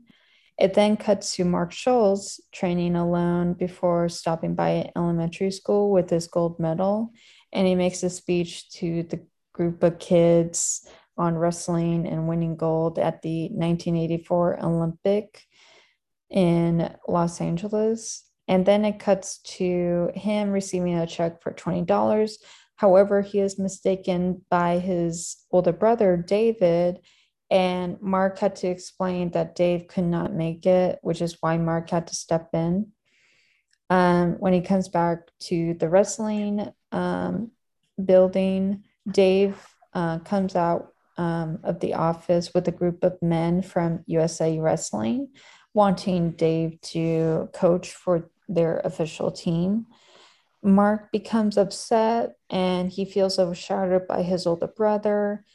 [0.57, 6.27] It then cuts to Mark Schultz training alone before stopping by elementary school with his
[6.27, 7.13] gold medal.
[7.51, 12.99] And he makes a speech to the group of kids on wrestling and winning gold
[12.99, 15.43] at the 1984 Olympic
[16.29, 18.23] in Los Angeles.
[18.47, 22.33] And then it cuts to him receiving a check for $20.
[22.75, 26.99] However, he is mistaken by his older brother, David.
[27.49, 31.89] And Mark had to explain that Dave could not make it, which is why Mark
[31.89, 32.91] had to step in.
[33.89, 37.51] Um, when he comes back to the wrestling um,
[38.03, 39.57] building, Dave
[39.93, 45.27] uh, comes out um, of the office with a group of men from USA Wrestling,
[45.73, 49.87] wanting Dave to coach for their official team.
[50.63, 55.45] Mark becomes upset and he feels overshadowed by his older brother.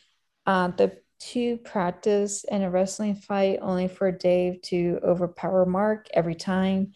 [0.47, 6.35] Uh, the two practice in a wrestling fight only for Dave to overpower Mark every
[6.35, 6.93] time.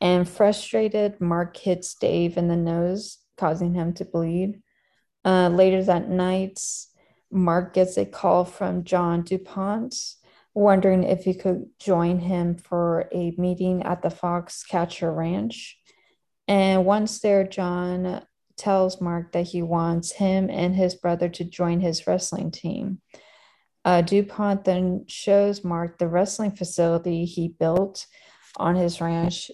[0.00, 4.62] And frustrated, Mark hits Dave in the nose, causing him to bleed.
[5.24, 6.60] Uh, later that night,
[7.30, 9.94] Mark gets a call from John DuPont
[10.54, 15.78] wondering if he could join him for a meeting at the Foxcatcher Ranch.
[16.46, 18.22] And once there, John
[18.56, 23.00] tells Mark that he wants him and his brother to join his wrestling team.
[23.84, 28.06] Uh, DuPont then shows Mark the wrestling facility he built
[28.56, 29.50] on his ranch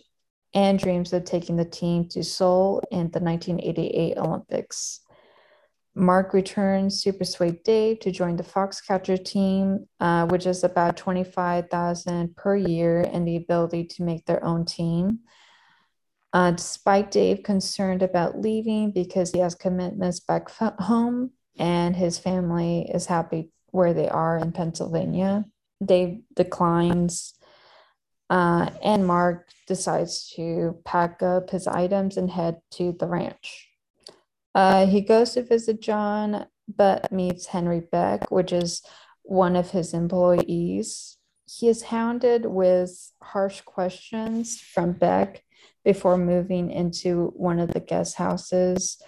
[0.55, 5.01] and dreams of taking the team to Seoul in the 1988 Olympics.
[5.95, 12.37] Mark returns to persuade Dave to join the Foxcatcher team, uh, which is about 25000
[12.37, 15.21] per year and the ability to make their own team.
[16.33, 21.31] Uh, despite Dave concerned about leaving because he has commitments back f- home
[21.61, 25.45] and his family is happy where they are in Pennsylvania,
[25.85, 27.35] Dave declines.
[28.29, 33.69] Uh, and Mark decides to pack up his items and head to the ranch.
[34.55, 38.83] Uh, he goes to visit John, but meets Henry Beck, which is
[39.23, 41.17] one of his employees.
[41.47, 45.43] He is hounded with harsh questions from Beck
[45.85, 49.01] before moving into one of the guest houses.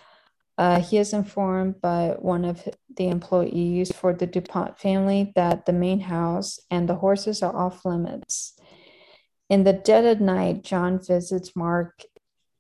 [0.59, 5.73] Uh, he is informed by one of the employees for the DuPont family that the
[5.73, 8.55] main house and the horses are off limits.
[9.49, 12.03] In the dead of night, John visits Mark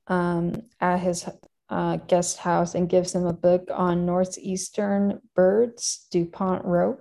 [0.06, 1.28] um, at his
[1.68, 7.00] uh, guest house and gives him a book on northeastern birds, DuPont wrote.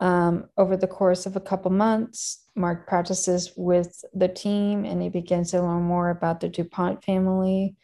[0.00, 5.08] Um, over the course of a couple months, Mark practices with the team and he
[5.08, 7.76] begins to learn more about the DuPont family.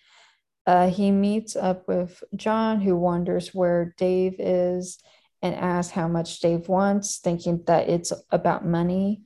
[0.67, 4.99] Uh, he meets up with John, who wonders where Dave is
[5.41, 9.23] and asks how much Dave wants, thinking that it's about money.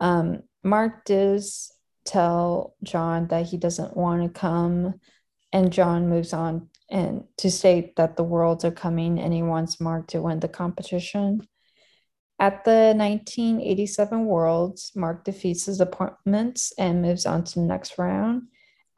[0.00, 1.72] Um, Mark does
[2.04, 5.00] tell John that he doesn't want to come
[5.54, 9.80] and John moves on and to state that the worlds are coming and he wants
[9.80, 11.46] Mark to win the competition.
[12.40, 18.48] At the 1987 Worlds, Mark defeats his opponents and moves on to the next round.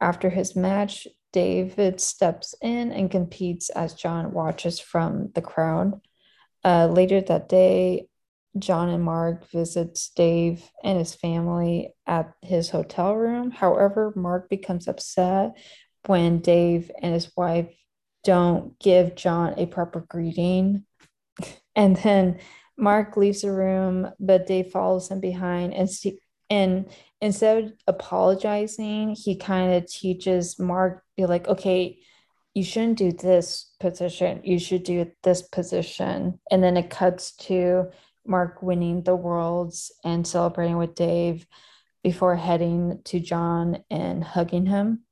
[0.01, 6.01] After his match, David steps in and competes as John watches from the crowd.
[6.65, 8.07] Uh, later that day,
[8.57, 13.51] John and Mark visits Dave and his family at his hotel room.
[13.51, 15.51] However, Mark becomes upset
[16.07, 17.69] when Dave and his wife
[18.23, 20.85] don't give John a proper greeting.
[21.75, 22.39] And then
[22.77, 26.89] Mark leaves the room, but Dave follows him behind and see, and
[27.21, 31.99] instead of apologizing, he kind of teaches Mark be like, okay,
[32.53, 34.41] you shouldn't do this position.
[34.43, 36.39] You should do this position.
[36.49, 37.91] And then it cuts to
[38.25, 41.45] Mark winning the worlds and celebrating with Dave
[42.03, 45.03] before heading to John and hugging him.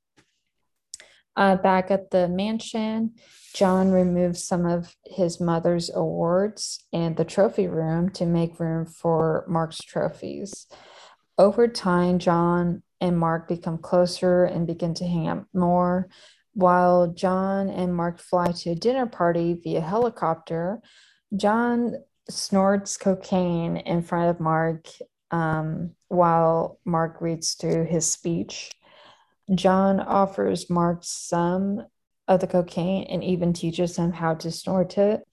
[1.38, 3.13] Uh, back at the mansion,
[3.53, 9.45] John removes some of his mother's awards and the trophy room to make room for
[9.47, 10.67] Mark's trophies.
[11.38, 16.07] Over time, John and Mark become closer and begin to hang out more.
[16.53, 20.79] While John and Mark fly to a dinner party via helicopter,
[21.36, 21.95] John
[22.29, 24.88] snorts cocaine in front of Mark
[25.31, 28.71] um, while Mark reads through his speech.
[29.53, 31.85] John offers Mark some
[32.27, 35.23] of the cocaine and even teaches him how to snort it.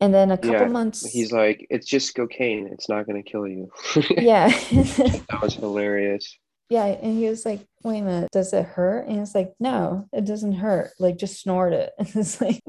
[0.00, 2.68] And then a couple yeah, months he's like, it's just cocaine.
[2.68, 3.70] It's not gonna kill you.
[4.10, 4.48] yeah.
[4.48, 6.38] that was hilarious.
[6.70, 6.84] Yeah.
[6.84, 9.06] And he was like, wait a minute, does it hurt?
[9.06, 10.90] And it's like, no, it doesn't hurt.
[10.98, 11.92] Like just snort it.
[11.98, 12.62] And it's like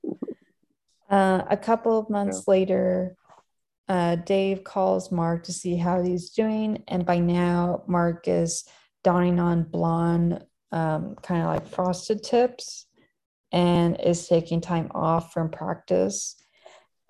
[1.10, 2.50] uh, a couple of months yeah.
[2.52, 3.16] later,
[3.88, 6.82] uh, Dave calls Mark to see how he's doing.
[6.88, 8.64] And by now, Mark is
[9.02, 12.86] donning on blonde, um, kind of like frosted tips
[13.52, 16.36] and is taking time off from practice.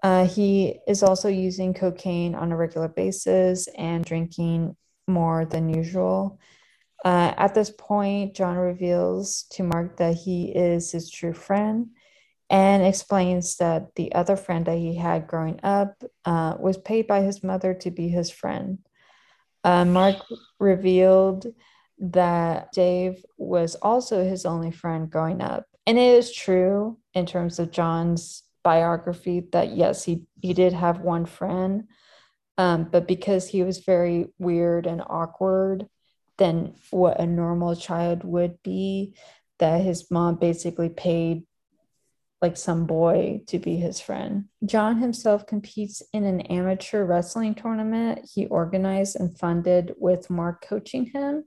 [0.03, 4.77] Uh, he is also using cocaine on a regular basis and drinking
[5.07, 6.39] more than usual.
[7.05, 11.89] Uh, at this point, John reveals to Mark that he is his true friend
[12.49, 17.23] and explains that the other friend that he had growing up uh, was paid by
[17.23, 18.79] his mother to be his friend.
[19.63, 20.17] Uh, Mark
[20.59, 21.47] revealed
[22.01, 25.67] that Dave was also his only friend growing up.
[25.87, 31.01] And it is true in terms of John's biography that yes, he, he did have
[31.01, 31.85] one friend,
[32.59, 35.87] um, but because he was very weird and awkward
[36.39, 39.15] than what a normal child would be,
[39.59, 41.45] that his mom basically paid
[42.41, 44.47] like some boy to be his friend.
[44.65, 51.07] John himself competes in an amateur wrestling tournament he organized and funded with Mark coaching
[51.07, 51.45] him.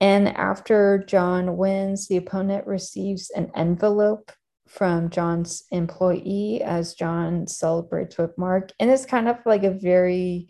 [0.00, 4.32] And after John wins, the opponent receives an envelope
[4.66, 8.70] from John's employee as John celebrates with Mark.
[8.80, 10.48] And it's kind of like a very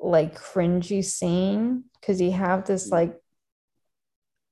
[0.00, 2.94] like cringy scene because you have this mm-hmm.
[2.94, 3.16] like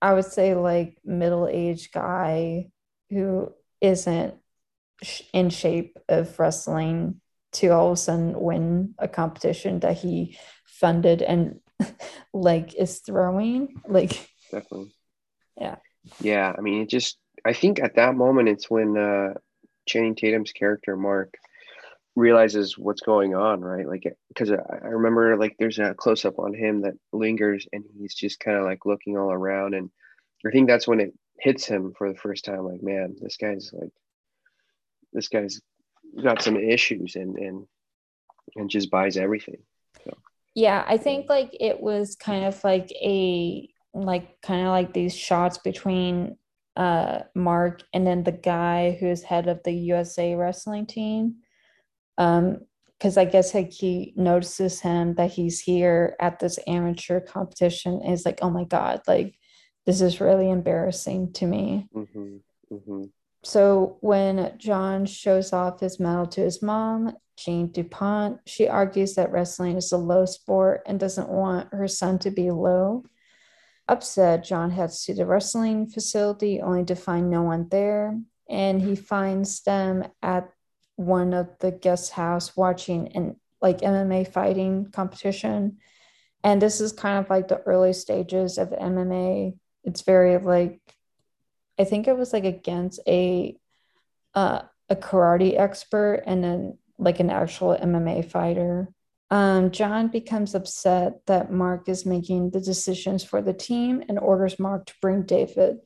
[0.01, 2.71] I would say like middle-aged guy
[3.11, 4.35] who isn't
[5.33, 7.21] in shape of wrestling
[7.53, 11.61] to all of a sudden win a competition that he funded and
[12.33, 14.95] like is throwing like definitely.
[15.61, 15.77] Yeah.
[16.21, 19.35] Yeah, I mean, it just I think at that moment it's when uh,
[19.87, 21.35] Channing Tatum's character Mark
[22.15, 23.87] realizes what's going on, right?
[23.87, 27.85] Like, because I, I remember like there's a close up on him that lingers, and
[27.99, 29.91] he's just kind of like looking all around, and
[30.47, 32.65] I think that's when it hits him for the first time.
[32.65, 33.93] Like, man, this guy's like,
[35.13, 35.61] this guy's
[36.23, 37.67] got some issues, and and
[38.57, 39.63] and just buys everything.
[40.05, 40.17] So.
[40.55, 45.15] Yeah, I think like it was kind of like a like kind of like these
[45.15, 46.37] shots between
[46.77, 51.37] uh Mark and then the guy who's head of the USA wrestling team.
[52.19, 52.61] Um,
[53.03, 58.13] because I guess like he notices him that he's here at this amateur competition and
[58.15, 59.35] is like, oh my God, like
[59.87, 61.89] this is really embarrassing to me.
[61.93, 62.37] Mm-hmm.
[62.73, 63.03] Mm-hmm.
[63.43, 69.33] So when John shows off his medal to his mom, Jean DuPont, she argues that
[69.33, 73.05] wrestling is a low sport and doesn't want her son to be low.
[73.93, 78.19] Upset, John heads to the wrestling facility only to find no one there,
[78.49, 80.49] and he finds them at
[80.97, 85.77] one of the guest house watching an like MMA fighting competition.
[86.43, 89.59] And this is kind of like the early stages of MMA.
[89.85, 90.81] It's very like
[91.79, 93.59] I think it was like against a
[94.35, 98.89] uh, a karate expert and then like an actual MMA fighter.
[99.33, 104.59] Um, John becomes upset that Mark is making the decisions for the team and orders
[104.59, 105.79] Mark to bring David.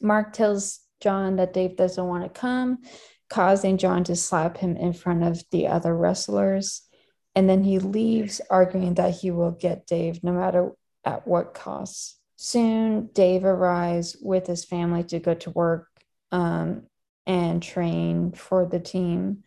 [0.00, 2.78] Mark tells John that Dave doesn't want to come,
[3.28, 6.82] causing John to slap him in front of the other wrestlers.
[7.34, 12.20] And then he leaves, arguing that he will get Dave no matter at what cost.
[12.36, 15.88] Soon, Dave arrives with his family to go to work.
[16.30, 16.84] Um,
[17.26, 19.44] and train for the team.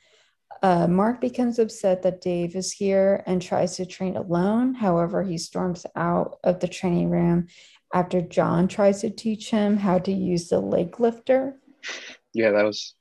[0.61, 4.73] Uh, Mark becomes upset that Dave is here and tries to train alone.
[4.73, 7.47] However, he storms out of the training room
[7.93, 11.59] after John tries to teach him how to use the leg lifter.
[12.33, 12.95] Yeah, that was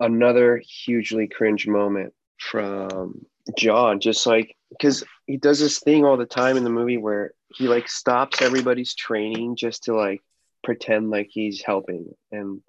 [0.00, 3.26] another hugely cringe moment from
[3.56, 4.00] John.
[4.00, 7.68] Just like because he does this thing all the time in the movie where he
[7.68, 10.20] like stops everybody's training just to like
[10.64, 12.60] pretend like he's helping and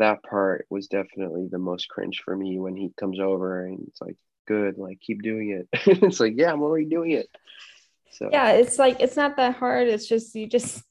[0.00, 4.00] that part was definitely the most cringe for me when he comes over and it's
[4.00, 5.68] like good like keep doing it.
[6.02, 7.28] It's like yeah i'm already doing it.
[8.12, 10.82] So yeah it's like it's not that hard it's just you just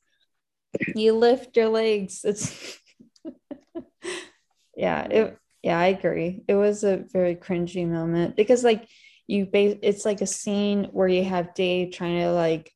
[0.95, 2.79] you lift your legs it's
[4.75, 5.77] yeah it yeah.
[5.77, 6.43] i agree.
[6.47, 8.87] It was a very cringy moment because like
[9.27, 12.71] you base it's like a scene where you have dave trying to like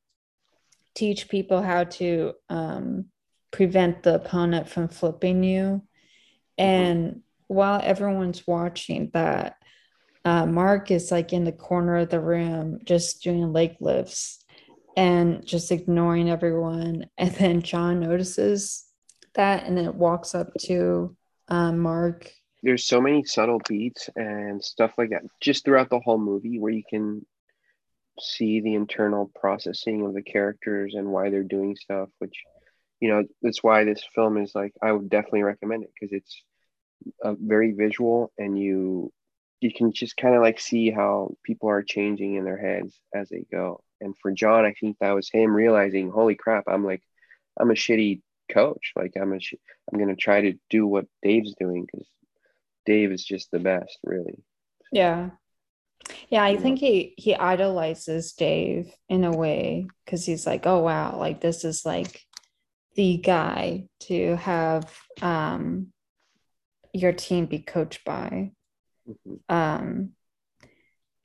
[0.93, 3.05] teach people how to um
[3.51, 5.81] prevent the opponent from flipping you.
[6.58, 9.58] And while everyone's watching that,
[10.26, 14.43] uh, Mark is like in the corner of the room just doing leg lifts
[14.95, 17.06] and just ignoring everyone.
[17.18, 18.86] And then John notices
[19.36, 21.16] that and then walks up to
[21.47, 22.32] um, Mark.
[22.62, 26.72] There's so many subtle beats and stuff like that just throughout the whole movie where
[26.72, 27.26] you can
[28.20, 32.36] see the internal processing of the characters and why they're doing stuff, which
[33.04, 36.41] you know that's why this film is like i would definitely recommend it because it's
[37.22, 39.12] uh, very visual and you
[39.60, 43.28] you can just kind of like see how people are changing in their heads as
[43.30, 43.82] they go.
[43.99, 47.04] And for john i think that was him realizing holy crap i'm like
[47.60, 48.93] i'm a shitty coach.
[48.95, 52.08] Like i'm a sh- i'm gonna try to do what dave's doing because
[52.86, 54.41] dave is just the best really.
[54.93, 55.32] Yeah.
[56.30, 61.18] Yeah i think he he idolizes dave in a way because he's like oh wow
[61.18, 62.26] like this is like
[62.96, 65.88] the guy to have um,
[66.94, 68.52] your team be coached by.
[69.10, 69.56] Mm-hmm.
[69.56, 70.10] Um,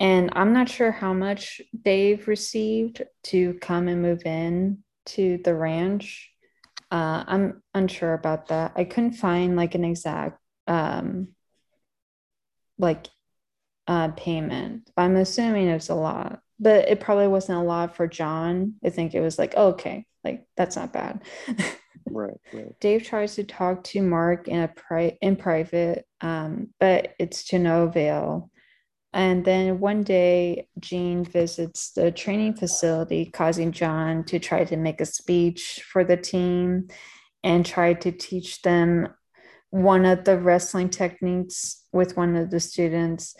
[0.01, 5.55] and I'm not sure how much Dave received to come and move in to the
[5.55, 6.31] ranch.
[6.91, 8.73] Uh, I'm unsure about that.
[8.77, 11.29] I couldn't find like an exact um,
[12.79, 13.09] like
[13.87, 14.89] uh, payment.
[14.97, 18.74] I'm assuming it's a lot, but it probably wasn't a lot for John.
[18.84, 21.22] I think it was like, oh, okay, like that's not bad.
[22.11, 22.80] right, right.
[22.80, 27.59] Dave tries to talk to Mark in a pri- in private, um, but it's to
[27.59, 28.50] no avail.
[29.12, 35.00] And then one day, Jean visits the training facility, causing John to try to make
[35.00, 36.88] a speech for the team
[37.42, 39.09] and try to teach them
[39.70, 43.34] one of the wrestling techniques with one of the students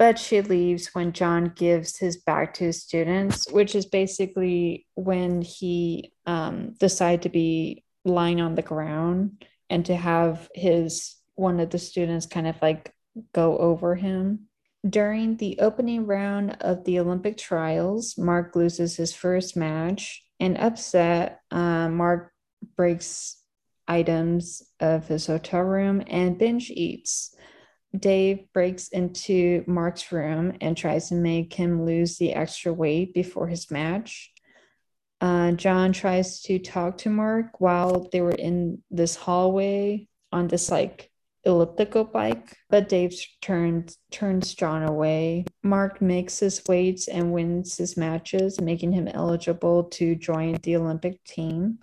[0.00, 5.42] but she leaves when John gives his back to his students, which is basically when
[5.42, 11.68] he um, decided to be lying on the ground and to have his one of
[11.68, 12.94] the students kind of like
[13.34, 14.46] go over him.
[14.88, 21.40] During the opening round of the Olympic trials, Mark loses his first match and upset.
[21.50, 22.32] Uh, Mark
[22.74, 23.36] breaks
[23.86, 27.36] items of his hotel room and binge eats.
[27.96, 33.48] Dave breaks into Mark's room and tries to make him lose the extra weight before
[33.48, 34.32] his match.
[35.20, 40.70] Uh, John tries to talk to Mark while they were in this hallway on this
[40.70, 41.10] like
[41.44, 45.44] elliptical bike, but Dave turns turns John away.
[45.62, 51.22] Mark makes his weights and wins his matches, making him eligible to join the Olympic
[51.24, 51.78] team.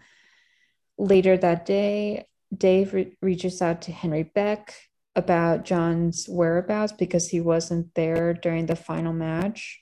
[0.97, 4.73] Later that day, Dave re- reaches out to Henry Beck,
[5.17, 9.79] about John's whereabouts because he wasn't there during the final match.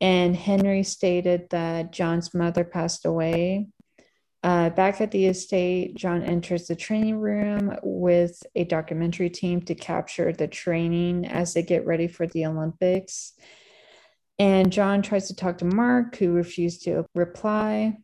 [0.00, 3.68] And Henry stated that John's mother passed away.
[4.42, 9.74] Uh, back at the estate, John enters the training room with a documentary team to
[9.74, 13.34] capture the training as they get ready for the Olympics.
[14.38, 17.98] And John tries to talk to Mark, who refused to reply.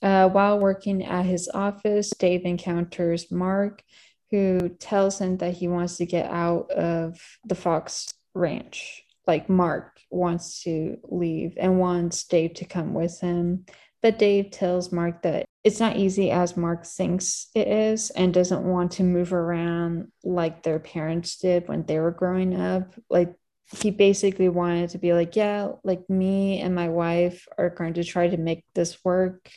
[0.00, 3.84] Uh, while working at his office, Dave encounters Mark,
[4.32, 9.04] who tells him that he wants to get out of the Fox Ranch.
[9.26, 13.66] Like Mark wants to leave and wants Dave to come with him.
[14.00, 18.64] But Dave tells Mark that it's not easy as Mark thinks it is and doesn't
[18.64, 22.94] want to move around like their parents did when they were growing up.
[23.08, 23.34] Like
[23.70, 28.04] he basically wanted to be like, yeah, like me and my wife are going to
[28.04, 29.50] try to make this work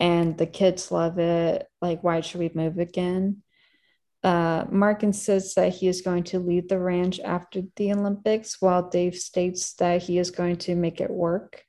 [0.00, 1.66] and the kids love it.
[1.80, 3.42] Like, why should we move again?
[4.24, 8.88] Uh, Mark insists that he is going to leave the ranch after the Olympics, while
[8.88, 11.62] Dave states that he is going to make it work.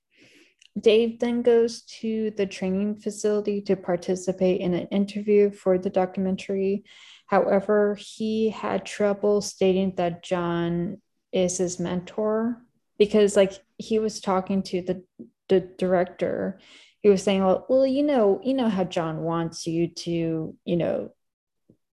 [0.80, 6.86] Dave then goes to the training facility to participate in an interview for the documentary.
[7.28, 11.02] However, he had trouble stating that John
[11.34, 12.62] is his mentor
[12.98, 15.04] because, like, he was talking to the
[15.48, 16.60] the director.
[17.02, 20.78] He was saying, "Well, well, you know, you know how John wants you to, you
[20.78, 21.12] know,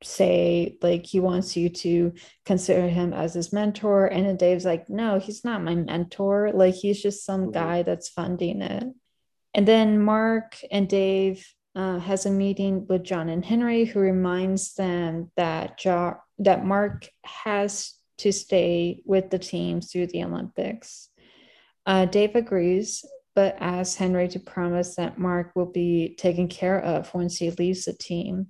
[0.04, 2.14] say like he wants you to
[2.46, 6.52] consider him as his mentor and then dave's like no he's not my mentor.
[6.54, 7.52] Like he's just some mm-hmm.
[7.52, 8.84] guy that's funding it.
[9.54, 11.46] And then mark and dave
[11.76, 17.08] uh, has a meeting with john and henry who reminds them that jo- that mark
[17.24, 21.10] has to stay with the team through the olympics.
[21.86, 27.12] Uh, dave agrees but asks henry to promise that mark will be taken care of
[27.16, 28.48] once he leaves the team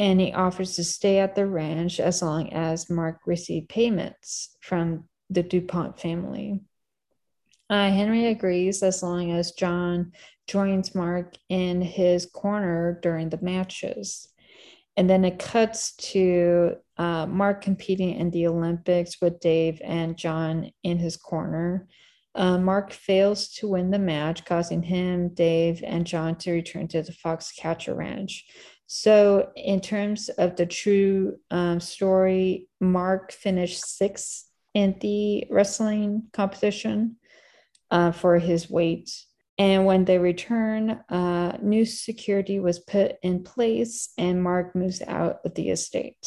[0.00, 5.04] and he offers to stay at the ranch as long as Mark received payments from
[5.28, 6.58] the DuPont family.
[7.68, 10.12] Uh, Henry agrees as long as John
[10.48, 14.26] joins Mark in his corner during the matches.
[14.96, 20.70] And then it cuts to uh, Mark competing in the Olympics with Dave and John
[20.82, 21.88] in his corner.
[22.34, 27.02] Uh, Mark fails to win the match, causing him, Dave, and John to return to
[27.02, 28.46] the Foxcatcher Ranch.
[28.92, 37.14] So, in terms of the true um, story, Mark finished sixth in the wrestling competition
[37.92, 39.12] uh, for his weight.
[39.58, 45.38] And when they return, uh, new security was put in place, and Mark moves out
[45.44, 46.26] of the estate.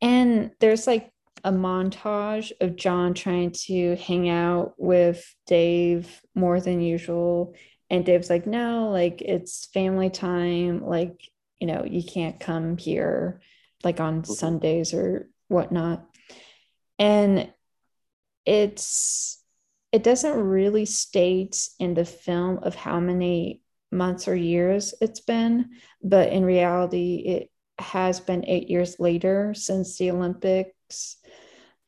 [0.00, 1.10] And there's like
[1.42, 7.56] a montage of John trying to hang out with Dave more than usual.
[7.90, 10.86] And Dave's like, no, like it's family time.
[10.86, 11.18] Like
[11.60, 13.40] you know, you can't come here
[13.84, 14.32] like on mm-hmm.
[14.32, 16.06] Sundays or whatnot.
[16.98, 17.52] And
[18.44, 19.42] it's
[19.92, 25.70] it doesn't really state in the film of how many months or years it's been,
[26.02, 31.16] but in reality, it has been eight years later since the Olympics.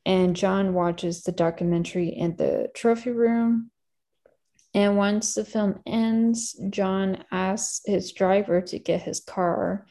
[0.07, 3.71] And John watches the documentary in the trophy room
[4.75, 9.87] and once the film ends, John asks his driver to get his car.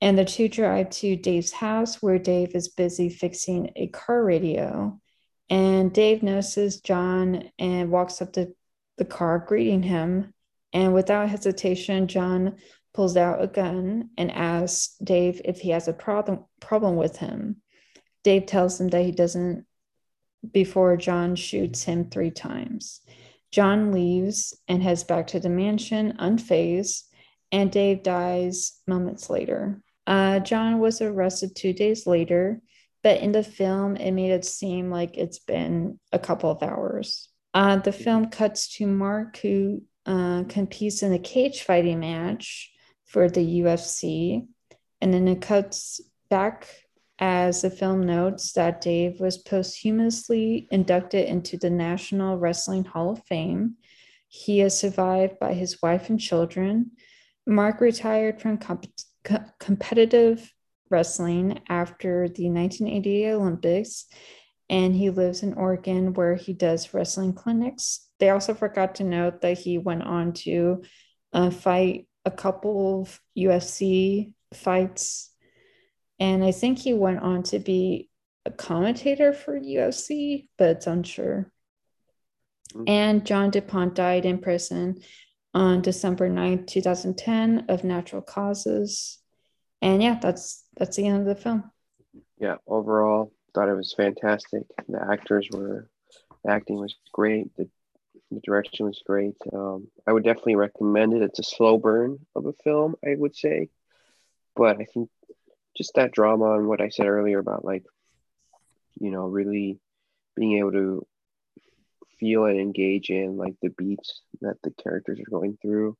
[0.00, 5.00] And the two drive to Dave's house where Dave is busy fixing a car radio.
[5.48, 8.54] And Dave notices John and walks up to
[8.98, 10.34] the car, greeting him.
[10.72, 12.56] And without hesitation, John
[12.92, 17.62] pulls out a gun and asks Dave if he has a problem problem with him.
[18.24, 19.66] Dave tells him that he doesn't
[20.50, 23.00] before John shoots him three times.
[23.52, 27.04] John leaves and heads back to the mansion unfazed,
[27.52, 29.80] and Dave dies moments later.
[30.06, 32.60] Uh, John was arrested two days later,
[33.02, 37.28] but in the film, it made it seem like it's been a couple of hours.
[37.54, 42.72] Uh, the film cuts to Mark, who uh, competes in a cage fighting match
[43.04, 44.46] for the UFC,
[45.00, 46.68] and then it cuts back
[47.18, 53.24] as the film notes that Dave was posthumously inducted into the National Wrestling Hall of
[53.24, 53.76] Fame.
[54.28, 56.92] He is survived by his wife and children.
[57.46, 58.86] Mark retired from comp-
[59.24, 60.52] co- competitive
[60.90, 64.06] wrestling after the 1988 Olympics,
[64.68, 68.08] and he lives in Oregon where he does wrestling clinics.
[68.18, 70.82] They also forgot to note that he went on to
[71.32, 75.30] uh, fight a couple of UFC fights
[76.18, 78.08] and I think he went on to be
[78.44, 81.50] a commentator for UFC, but it's unsure.
[82.74, 82.84] Mm-hmm.
[82.88, 85.00] And John DuPont died in prison
[85.54, 89.18] on December 9th, 2010 of natural causes.
[89.82, 91.70] And yeah, that's that's the end of the film.
[92.38, 94.62] Yeah, overall, thought it was fantastic.
[94.88, 95.88] The actors were
[96.44, 97.54] the acting was great.
[97.56, 97.68] The,
[98.30, 99.34] the direction was great.
[99.52, 101.22] Um, I would definitely recommend it.
[101.22, 103.70] It's a slow burn of a film, I would say,
[104.54, 105.08] but I think
[105.76, 107.84] just that drama and what I said earlier about like,
[108.98, 109.78] you know, really
[110.36, 111.06] being able to
[112.18, 115.96] feel and engage in like the beats that the characters are going through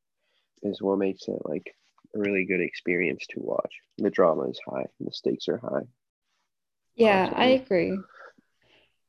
[0.63, 1.75] is what makes it like
[2.15, 3.73] a really good experience to watch.
[3.99, 5.87] The drama is high, the stakes are high.
[6.95, 7.99] Yeah, I agree.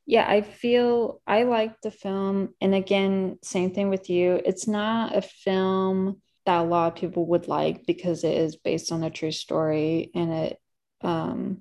[0.06, 2.54] Yeah, I feel I like the film.
[2.62, 4.42] And again, same thing with you.
[4.46, 8.92] It's not a film that a lot of people would like because it is based
[8.92, 10.58] on a true story and it
[11.02, 11.60] um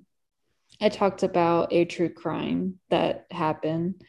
[0.79, 4.01] it talked about a true crime that happened.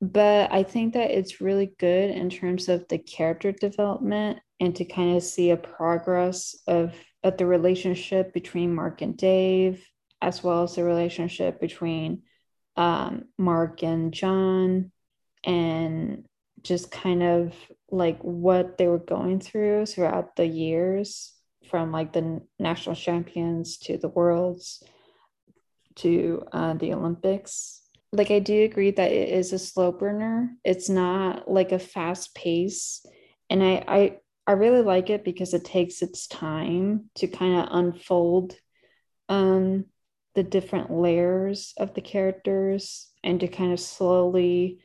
[0.00, 4.84] But i think that it's really good in terms of the character development and to
[4.84, 9.84] kind of see a progress of of the relationship between mark and dave
[10.20, 12.22] as well as the relationship between
[12.76, 14.92] um, mark and john
[15.44, 16.24] and
[16.62, 17.54] just kind of
[17.90, 21.32] like what they were going through throughout the years
[21.68, 24.82] from like the national champions to the worlds
[25.96, 27.82] to uh, the Olympics.
[28.12, 30.56] Like I do agree that it is a slow burner.
[30.64, 33.04] It's not like a fast pace,
[33.50, 37.68] and I I I really like it because it takes its time to kind of
[37.70, 38.56] unfold
[39.28, 39.84] um
[40.34, 44.78] the different layers of the characters and to kind of slowly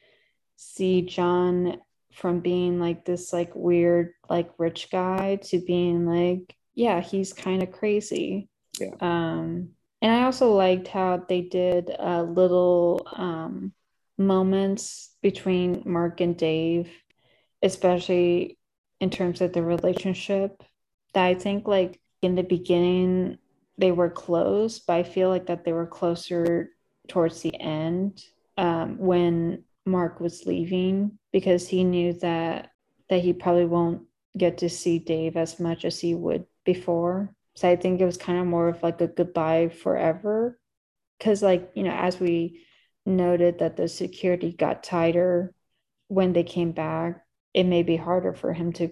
[0.56, 1.78] see John
[2.14, 7.64] from being like this like weird like rich guy to being like yeah he's kind
[7.64, 8.50] of crazy
[8.80, 9.70] yeah um
[10.04, 13.72] and I also liked how they did uh, little um,
[14.18, 16.90] moments between Mark and Dave,
[17.62, 18.58] especially
[19.00, 20.62] in terms of the relationship.
[21.14, 23.38] That I think, like in the beginning,
[23.78, 26.72] they were close, but I feel like that they were closer
[27.08, 28.26] towards the end
[28.58, 32.72] um, when Mark was leaving because he knew that
[33.10, 34.04] that he probably won't
[34.38, 37.36] get to see Dave as much as he would before.
[37.56, 40.60] So I think it was kind of more of like a goodbye forever.
[41.20, 42.66] Cause like, you know, as we
[43.06, 45.54] noted that the security got tighter
[46.08, 47.24] when they came back,
[47.54, 48.92] it may be harder for him to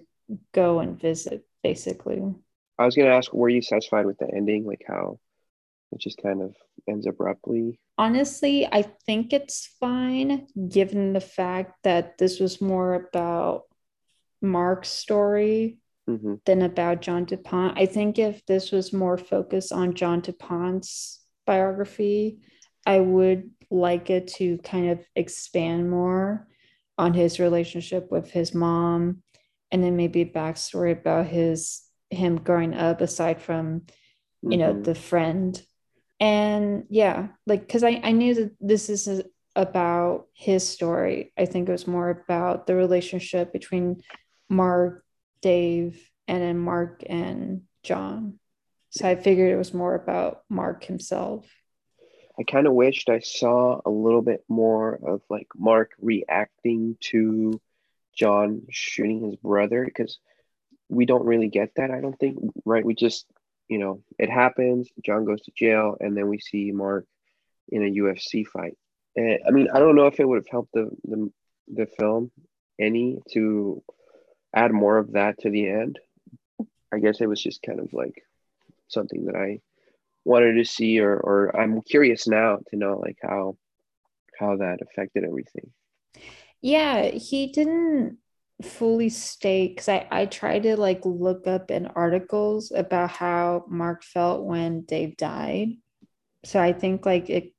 [0.52, 2.22] go and visit, basically.
[2.78, 4.64] I was gonna ask, were you satisfied with the ending?
[4.64, 5.18] Like how
[5.92, 6.54] it just kind of
[6.88, 7.78] ends abruptly?
[7.98, 13.62] Honestly, I think it's fine given the fact that this was more about
[14.40, 15.78] Mark's story
[16.08, 16.34] mm-hmm.
[16.44, 17.78] than about John DuPont.
[17.78, 22.38] I think if this was more focused on John DuPont's biography,
[22.86, 26.46] I would like it to kind of expand more
[26.98, 29.22] on his relationship with his mom
[29.70, 33.82] and then maybe a backstory about his him growing up aside from
[34.42, 34.58] you mm-hmm.
[34.58, 35.62] know the friend
[36.22, 39.22] and yeah like because I, I knew that this is
[39.56, 44.02] about his story i think it was more about the relationship between
[44.48, 45.02] mark
[45.42, 48.38] Dave, and then Mark and John.
[48.90, 51.46] So I figured it was more about Mark himself.
[52.38, 57.60] I kind of wished I saw a little bit more of like Mark reacting to
[58.14, 60.18] John shooting his brother because
[60.88, 61.90] we don't really get that.
[61.90, 62.84] I don't think, right?
[62.84, 63.26] We just,
[63.68, 64.88] you know, it happens.
[65.04, 67.06] John goes to jail, and then we see Mark
[67.68, 68.76] in a UFC fight.
[69.16, 71.30] And I mean, I don't know if it would have helped the the,
[71.68, 72.30] the film
[72.78, 73.82] any to
[74.54, 75.98] add more of that to the end.
[76.92, 78.22] I guess it was just kind of like
[78.88, 79.60] something that I
[80.24, 83.56] wanted to see or or I'm curious now to know like how
[84.38, 85.72] how that affected everything.
[86.60, 88.18] Yeah, he didn't
[88.62, 94.02] fully state because I, I tried to like look up in articles about how Mark
[94.04, 95.68] felt when Dave died.
[96.44, 97.52] So I think like it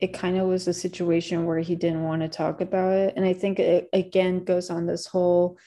[0.00, 3.14] it kind of was a situation where he didn't want to talk about it.
[3.16, 5.58] And I think it again goes on this whole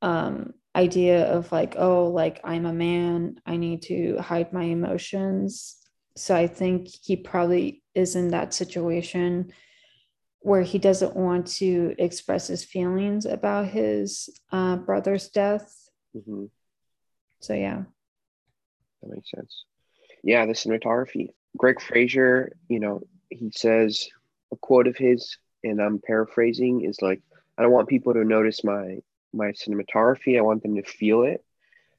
[0.00, 5.76] um, idea of like, oh, like I'm a man, I need to hide my emotions.
[6.16, 9.52] So I think he probably is in that situation
[10.40, 15.90] where he doesn't want to express his feelings about his uh, brother's death.
[16.16, 16.44] Mm-hmm.
[17.40, 17.82] So yeah,
[19.02, 19.64] that makes sense.
[20.22, 21.28] Yeah, the cinematography.
[21.56, 24.08] Greig Fraser, you know, he says
[24.52, 27.22] a quote of his, and I'm paraphrasing, is like,
[27.58, 28.98] I don't want people to notice my
[29.32, 30.38] my cinematography.
[30.38, 31.44] I want them to feel it.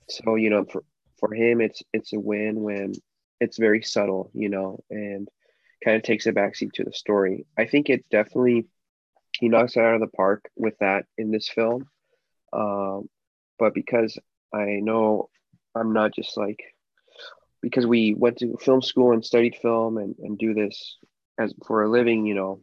[0.09, 0.83] So you know, for
[1.19, 2.93] for him, it's it's a win when
[3.39, 5.27] it's very subtle, you know, and
[5.83, 7.45] kind of takes a backseat to the story.
[7.57, 8.67] I think it definitely
[9.39, 11.87] he knocks it out of the park with that in this film.
[12.53, 13.09] Um,
[13.59, 14.17] but because
[14.53, 15.29] I know
[15.75, 16.59] I'm not just like
[17.61, 20.97] because we went to film school and studied film and, and do this
[21.39, 22.61] as for a living, you know,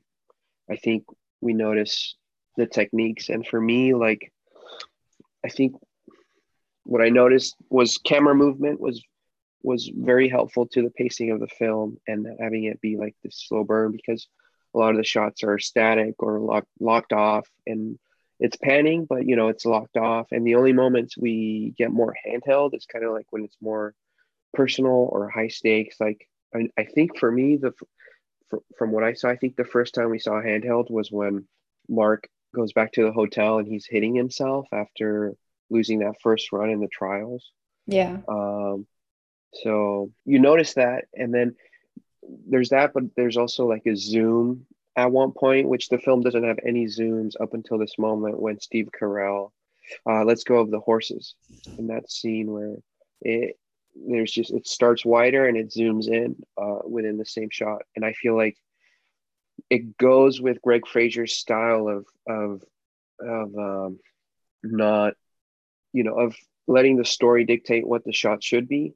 [0.71, 1.05] I think
[1.41, 2.17] we notice
[2.57, 3.29] the techniques.
[3.29, 4.33] And for me, like
[5.45, 5.75] I think
[6.85, 9.03] what I noticed was camera movement was
[9.65, 13.45] was very helpful to the pacing of the film and having it be like this
[13.49, 14.29] slow burn because
[14.75, 17.99] a lot of the shots are static or locked locked off and
[18.41, 22.15] it's panning but you know it's locked off and the only moments we get more
[22.27, 23.95] handheld is kind of like when it's more
[24.53, 27.73] personal or high stakes like I, I think for me the
[28.51, 31.47] for, from what I saw I think the first time we saw handheld was when
[31.89, 35.35] Mark goes back to the hotel and he's hitting himself after
[35.71, 37.51] losing that first run in the trials.
[37.87, 38.19] Yeah.
[38.29, 38.87] Um,
[39.63, 41.55] so you notice that, and then
[42.49, 46.45] there's that, but there's also like a zoom at one point, which the film doesn't
[46.45, 49.51] have any zooms up until this moment when Steve Carell
[50.09, 51.35] uh, lets go of the horses
[51.79, 52.77] in that scene where
[53.21, 53.59] it
[53.95, 58.05] there's just it starts wider and it zooms in uh, within the same shot, and
[58.05, 58.57] I feel like
[59.71, 62.63] it goes with Greig Fraser's style of of
[63.21, 63.99] of um,
[64.63, 65.15] not,
[65.93, 66.37] you know, of
[66.67, 68.95] letting the story dictate what the shot should be.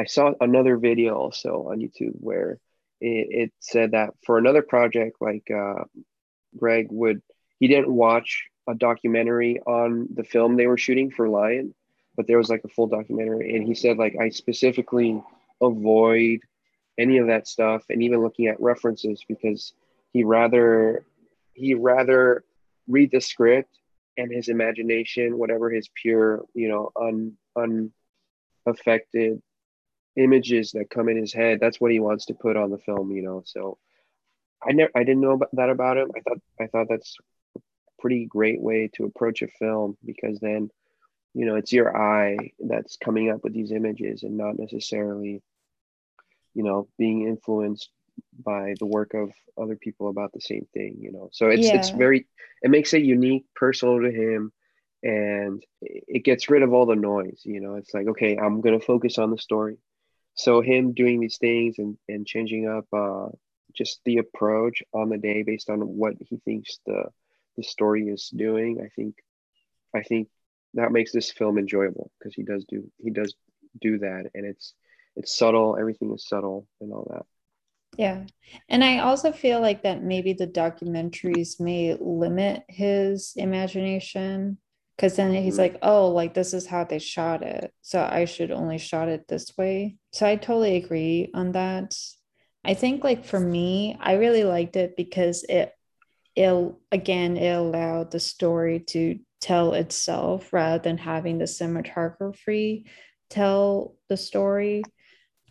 [0.00, 2.58] I saw another video also on YouTube where
[3.02, 5.84] it, it said that for another project, like uh,
[6.56, 7.20] Greig would,
[7.58, 11.74] he didn't watch a documentary on the film they were shooting for Lion,
[12.16, 15.22] but there was like a full documentary, and he said like I specifically
[15.60, 16.40] avoid
[16.96, 19.74] any of that stuff and even looking at references because
[20.14, 21.04] he rather
[21.52, 22.42] he rather
[22.88, 23.78] read the script
[24.16, 27.36] and his imagination, whatever his pure, you know, un
[28.66, 29.42] unaffected
[30.22, 33.10] images that come in his head, that's what he wants to put on the film,
[33.10, 33.42] you know.
[33.44, 33.78] So
[34.62, 36.10] I never I didn't know about that about him.
[36.16, 37.16] I thought I thought that's
[37.56, 37.60] a
[37.98, 40.70] pretty great way to approach a film because then,
[41.34, 45.42] you know, it's your eye that's coming up with these images and not necessarily,
[46.54, 47.90] you know, being influenced
[48.44, 51.76] by the work of other people about the same thing you know so it's yeah.
[51.76, 52.26] it's very
[52.62, 54.52] it makes it unique personal to him
[55.02, 58.78] and it gets rid of all the noise you know it's like okay i'm going
[58.78, 59.76] to focus on the story
[60.40, 63.28] so him doing these things and and changing up uh
[63.74, 67.04] just the approach on the day based on what he thinks the
[67.56, 69.14] the story is doing i think
[69.94, 70.28] i think
[70.74, 73.34] that makes this film enjoyable because he does do he does
[73.80, 74.74] do that and it's
[75.16, 77.26] it's subtle everything is subtle and all that
[77.96, 78.24] yeah.
[78.68, 84.58] And I also feel like that maybe the documentaries may limit his imagination
[85.00, 85.62] because then he's mm-hmm.
[85.62, 87.72] like, oh, like this is how they shot it.
[87.80, 89.96] So I should only shot it this way.
[90.12, 91.96] So I totally agree on that.
[92.66, 95.72] I think like for me, I really liked it because it
[96.36, 102.84] it again it allowed the story to tell itself rather than having the cinematography
[103.30, 104.82] tell the story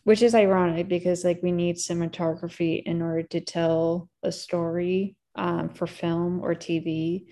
[0.04, 5.70] which is ironic because like we need cinematography in order to tell a story um,
[5.70, 7.26] for film or tv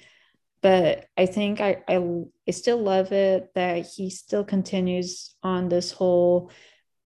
[0.68, 2.04] but i think I, I
[2.46, 6.52] i still love it that he still continues on this whole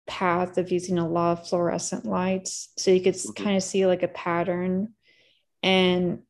[0.07, 3.43] path of using a lot of fluorescent lights so you could mm-hmm.
[3.43, 4.95] kind of see like a pattern
[5.63, 6.21] and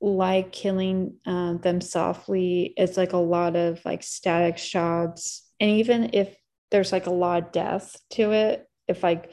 [0.00, 6.10] like killing uh, them softly it's like a lot of like static shots and even
[6.12, 6.36] if
[6.70, 9.32] there's like a lot of death to it if like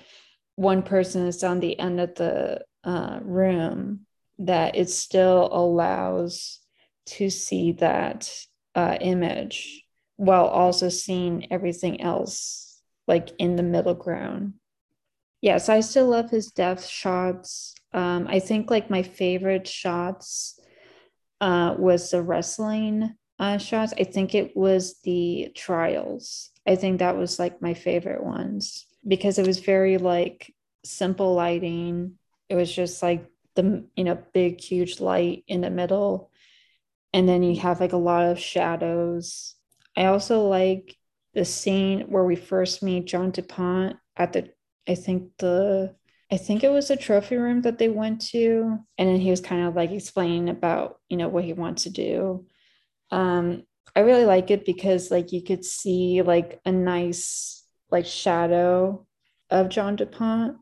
[0.55, 3.99] one person is on the end of the uh, room
[4.39, 6.59] that it still allows
[7.05, 8.29] to see that
[8.73, 9.83] uh, image
[10.17, 14.53] while also seeing everything else like in the middle ground.
[15.41, 17.75] Yes i still love his death shots.
[17.93, 20.59] Um, i think like my favorite shots
[21.41, 23.93] uh, was the wrestling uh, shots.
[23.99, 26.51] I think it was the trials.
[26.65, 30.53] I think that was like my favorite ones because it was very like
[30.83, 32.13] simple lighting.
[32.49, 33.25] It was just like
[33.55, 36.31] the you know big huge light in the middle
[37.15, 39.55] and then you have like a lot of shadows.
[39.95, 40.97] I also like
[41.33, 44.49] the scene where we first meet John DuPont at the
[44.85, 45.95] I think the
[46.29, 49.39] I think it was the trophy room that they went to and then he was
[49.39, 52.45] kind of like explaining about, you know, what he wants to do.
[53.11, 53.63] Um
[53.95, 59.07] I really like it because like you could see like a nice like shadow
[59.49, 60.57] of John DuPont.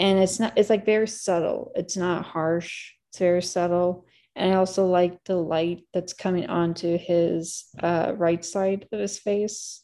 [0.00, 1.70] And it's not, it's like very subtle.
[1.76, 2.94] It's not harsh.
[3.10, 4.06] It's very subtle.
[4.36, 9.18] And I also like the light that's coming onto his uh, right side of his
[9.18, 9.82] face.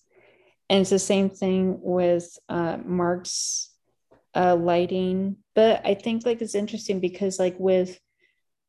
[0.69, 3.71] And it's the same thing with uh, Mark's
[4.35, 5.37] uh, lighting.
[5.55, 7.99] But I think like it's interesting because like with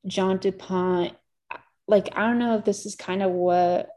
[0.06, 1.14] John DuPont,
[1.88, 3.90] like I don't know if this is kind of what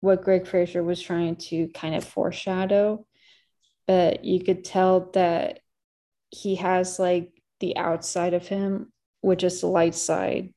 [0.00, 3.06] what Greig Fraser was trying to kind of foreshadow
[3.86, 5.60] but you could tell that
[6.30, 10.53] he has like the outside of him, which is the light side,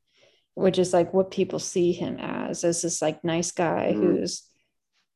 [0.57, 3.97] which is like what people see him as, as this like nice guy mm.
[3.97, 4.43] who's,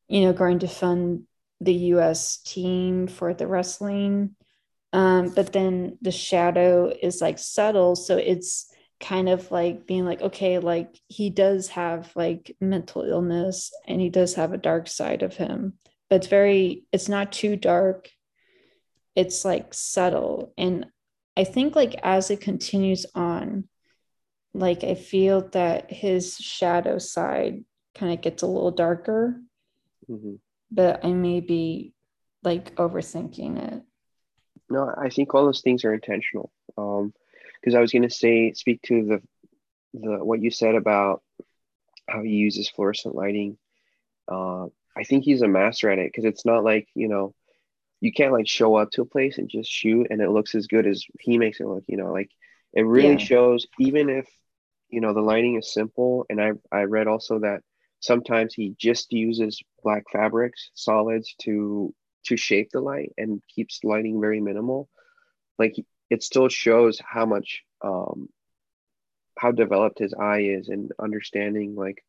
[0.08, 1.24] you know, going to fund
[1.60, 4.36] the US team for the wrestling.
[4.92, 7.96] Um, but then the shadow is like subtle.
[7.96, 8.70] So it's
[9.00, 14.10] kind of like being like, okay, like he does have like mental illness and he
[14.10, 15.74] does have a dark side of him
[16.12, 18.10] but it's very it's not too dark
[19.16, 20.84] it's like subtle and
[21.38, 23.64] i think like as it continues on
[24.54, 29.40] like i feel that his shadow side kind of gets a little darker
[30.08, 30.34] mm-hmm.
[30.70, 31.92] but i may be
[32.42, 33.82] like overthinking it
[34.70, 37.12] no i think all those things are intentional um
[37.60, 39.22] because i was going to say speak to the
[39.94, 41.22] the what you said about
[42.08, 43.56] how he uses fluorescent lighting
[44.28, 47.34] uh I think he's a master at it because it's not like you know
[48.00, 50.66] you can't like show up to a place and just shoot and it looks as
[50.66, 51.84] good as he makes it look.
[51.86, 52.30] You know, like
[52.72, 53.16] it really yeah.
[53.18, 54.28] shows even if
[54.92, 57.60] you know the lighting is simple and i i read also that
[58.00, 64.20] sometimes he just uses black fabrics solids to to shape the light and keeps lighting
[64.20, 64.88] very minimal.
[65.58, 65.76] Like
[66.10, 68.28] it still shows how much um
[69.38, 72.04] how developed his eye is in understanding like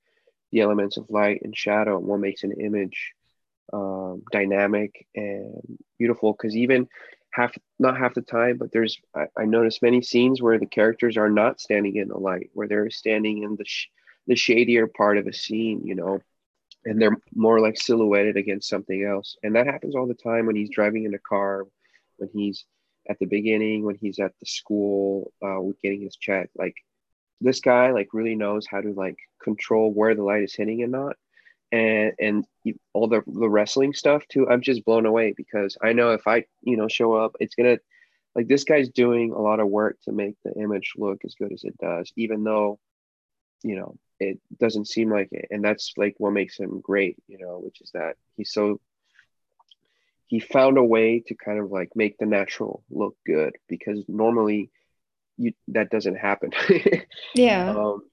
[0.52, 3.14] the elements of light and shadow and what makes an image
[3.72, 6.34] um, dynamic and beautiful.
[6.34, 6.88] Because even
[7.34, 11.18] half not half the time but there's I, I noticed many scenes where the characters
[11.18, 13.88] are not standing in the light where they're standing in the sh-
[14.28, 16.22] the shadier part of a scene you know
[16.86, 19.38] and they're more like silhouetted against something else.
[19.44, 21.66] And that happens all the time when he's driving in a car
[22.18, 22.66] when he's
[23.10, 26.50] at the beginning when he's at the school uh, getting his check.
[26.56, 26.76] Like
[27.42, 30.92] this guy like really knows how to like control where the light is hitting and
[30.92, 31.16] not
[31.74, 32.46] and and
[32.94, 36.46] all the the wrestling stuff too i'm just blown away because i know if i
[36.62, 37.78] you know show up it's gonna
[38.36, 41.52] like this guy's doing a lot of work to make the image look as good
[41.52, 42.80] as it does even though
[43.64, 45.48] you know it doesn't seem like it.
[45.52, 48.80] And that's like what makes him great you know which is that he's so
[50.28, 54.70] he found a way to kind of like make the natural look good because normally
[55.38, 56.52] you that doesn't happen.
[57.36, 57.72] Yeah.
[57.72, 58.04] Um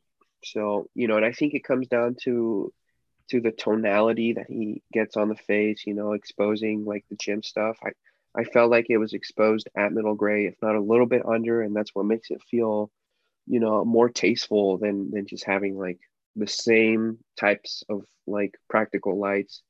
[0.42, 2.72] so you know and i think it comes down to
[3.30, 7.42] to the tonality that he gets on the face, you know, exposing like the gym
[7.42, 7.78] stuff.
[7.82, 7.90] I,
[8.34, 11.62] I felt like it was exposed at middle gray, if not a little bit under,
[11.62, 12.90] and that's what makes it feel,
[13.46, 15.98] you know, more tasteful than than just having like
[16.36, 19.62] the same types of like practical lights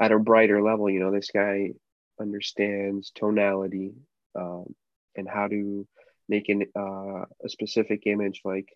[0.00, 0.88] at a brighter level.
[0.90, 1.70] You know, this guy
[2.20, 3.94] understands tonality
[4.34, 4.74] um,
[5.16, 5.86] and how to
[6.28, 8.68] make an, uh, a specific image like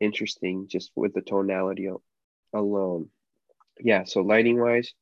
[0.00, 1.88] interesting just with the tonality
[2.54, 3.08] alone
[3.80, 4.92] yeah so lighting wise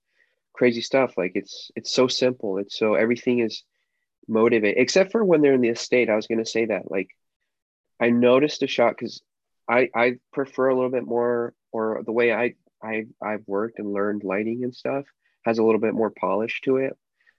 [0.52, 1.14] crazy stuff.
[1.16, 2.58] Like it's it's so simple.
[2.58, 3.64] It's so everything is
[4.28, 6.10] motivated except for when they're in the estate.
[6.10, 7.08] I was going to say that like
[7.98, 9.22] i noticed a shot because
[9.68, 13.92] i i prefer a little bit more or the way i i i've worked and
[13.92, 15.04] learned lighting and stuff
[15.44, 16.96] has a little bit more polish to it.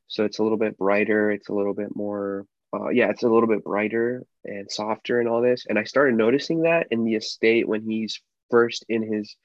[0.08, 3.30] So it's a little bit brighter it's a little bit more uh, yeah it's a
[3.30, 5.66] little bit brighter and softer and all this.
[5.70, 8.20] And i started noticing that in the estate when he's
[8.52, 9.36] first in his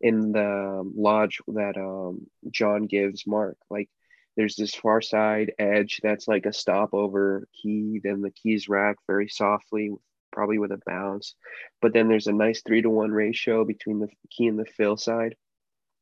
[0.00, 3.56] in the lodge that um, John gives Mark.
[3.70, 3.88] Like
[4.36, 9.28] there's this far side edge that's like a stopover key, then the keys rack very
[9.28, 9.90] softly,
[10.32, 11.34] probably with a bounce.
[11.80, 14.98] But then there's a nice three to one ratio between the key and the fill
[14.98, 15.36] side.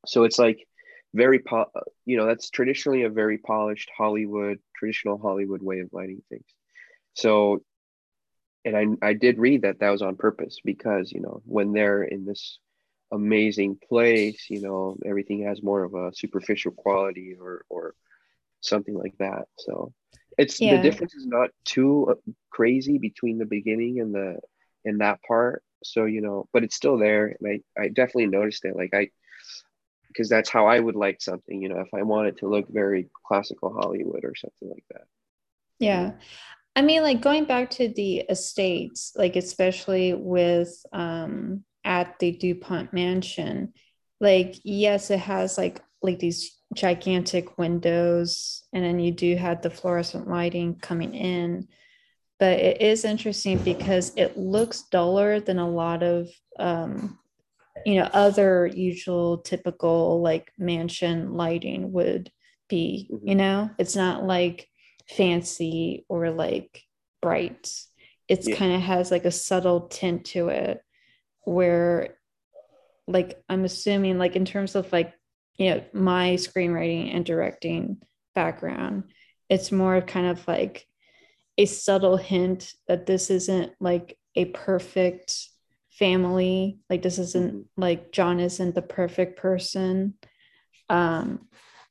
[0.05, 0.67] So it's like
[1.13, 1.71] very, po-
[2.05, 6.45] you know, that's traditionally a very polished Hollywood, traditional Hollywood way of lighting things.
[7.13, 7.63] So,
[8.65, 12.03] and I, I did read that that was on purpose because, you know, when they're
[12.03, 12.59] in this
[13.11, 17.93] amazing place you know everything has more of a superficial quality or or
[18.61, 19.45] something like that.
[19.59, 19.93] So
[20.37, 20.75] it's yeah.
[20.75, 24.39] the difference is not too uh, crazy between the beginning and the
[24.83, 25.63] in that part.
[25.83, 28.75] So you know but it's still there and i i definitely noticed it.
[28.75, 29.09] Like i
[30.07, 32.65] because that's how i would like something you know if i want it to look
[32.69, 35.05] very classical hollywood or something like that.
[35.77, 36.11] Yeah
[36.75, 42.91] i mean like going back to the estates like especially with um at the DuPont
[42.91, 43.71] mansion,
[44.19, 49.69] like yes, it has like like these gigantic windows, and then you do have the
[49.69, 51.67] fluorescent lighting coming in.
[52.39, 56.27] But it is interesting because it looks duller than a lot of
[56.59, 57.17] um,
[57.85, 62.31] you know other usual typical like mansion lighting would
[62.67, 63.09] be.
[63.13, 63.27] Mm-hmm.
[63.27, 64.67] You know, it's not like
[65.07, 66.81] fancy or like
[67.21, 67.71] bright.
[68.27, 68.55] It's yeah.
[68.55, 70.81] kind of has like a subtle tint to it
[71.45, 72.17] where
[73.07, 75.13] like i'm assuming like in terms of like
[75.57, 77.97] you know my screenwriting and directing
[78.33, 79.03] background
[79.49, 80.85] it's more kind of like
[81.57, 85.47] a subtle hint that this isn't like a perfect
[85.91, 87.81] family like this isn't mm-hmm.
[87.81, 90.15] like john isn't the perfect person
[90.89, 91.47] um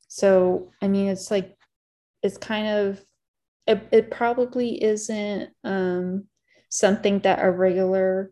[0.07, 1.57] so i mean it's like
[2.25, 3.05] it's kind of
[3.67, 6.25] it, it probably isn't um
[6.69, 8.31] something that a regular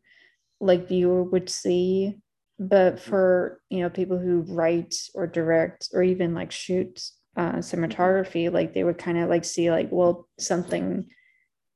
[0.60, 2.18] like viewer would see
[2.60, 7.02] but for you know people who write or direct or even like shoot
[7.36, 11.08] uh, cinematography like they would kind of like see like well something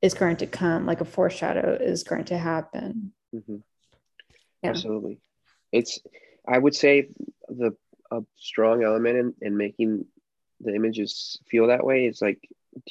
[0.02, 3.58] is going to come like a foreshadow is going to happen mm-hmm.
[4.64, 4.70] yeah.
[4.70, 5.20] absolutely
[5.72, 6.00] it's
[6.48, 7.10] i would say
[7.48, 7.76] the
[8.12, 10.06] a strong element in, in making
[10.62, 12.40] the images feel that way is like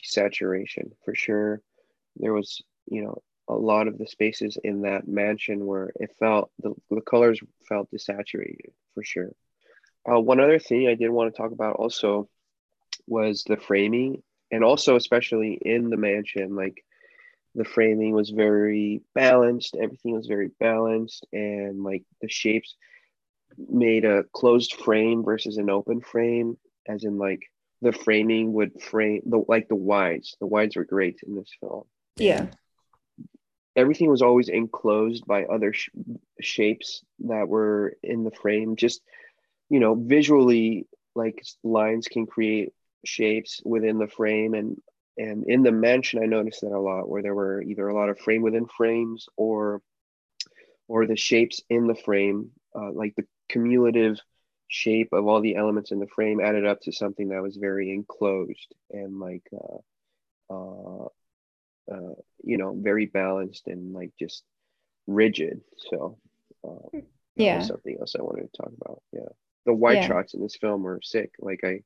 [0.04, 1.60] desaturation for sure
[2.16, 6.50] there was you know a lot of the spaces in that mansion where it felt
[6.60, 9.32] the, the colors felt desaturated for sure.
[10.10, 12.28] Uh, one other thing I did want to talk about also
[13.06, 16.84] was the framing, and also especially in the mansion, like
[17.54, 22.76] the framing was very balanced everything was very balanced and like the shapes
[23.56, 27.40] made a closed frame versus an open frame as in like
[27.82, 30.36] the framing would frame the like the wides.
[30.40, 31.84] The wides were great in this film.
[32.16, 32.46] Yeah.
[33.74, 35.90] Everything was always enclosed by other sh-
[36.40, 38.76] shapes that were in the frame.
[38.76, 39.02] Just
[39.68, 42.72] you know visually like lines can create
[43.04, 44.54] shapes within the frame.
[44.54, 44.80] And
[45.18, 48.08] and in the mansion i noticed that a lot where there were either a lot
[48.08, 49.80] of frame within frames or
[50.88, 54.20] or the shapes in the frame uh, like the cumulative
[54.68, 57.92] shape of all the elements in the frame added up to something that was very
[57.92, 61.04] enclosed and like uh, uh,
[61.92, 64.42] uh you know very balanced and like just
[65.06, 65.60] rigid.
[65.90, 66.18] So
[66.66, 66.98] uh,
[67.36, 67.60] yeah.
[67.60, 69.02] something else i wanted to talk about.
[69.12, 69.28] Yeah.
[69.66, 70.08] The white yeah.
[70.08, 71.32] shots in this film were sick.
[71.38, 71.82] Like i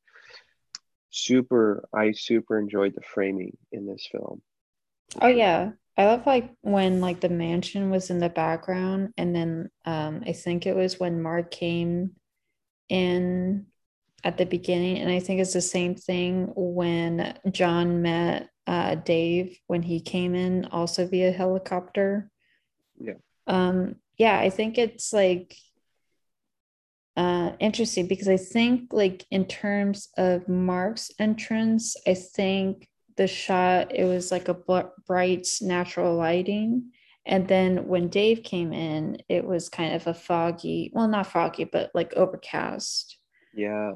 [1.11, 4.43] super i super enjoyed the framing in this film.
[5.21, 5.73] Oh yeah.
[5.97, 10.33] I love like when like the mansion was in the background and then um i
[10.33, 12.13] think it was when mark came
[12.91, 13.67] in
[14.23, 19.59] at the beginning and i think it's the same thing when john met uh, dave
[19.67, 22.31] when he came in also via helicopter.
[23.01, 23.15] Yeah.
[23.47, 25.57] Um yeah i think it's like
[27.17, 33.95] uh, interesting because I think, like, in terms of Mark's entrance, I think the shot
[33.95, 34.57] it was like a
[35.07, 36.93] bright natural lighting,
[37.27, 41.65] and then when Dave came in, it was kind of a foggy, well, not foggy,
[41.65, 43.19] but like overcast.
[43.55, 43.93] Yeah.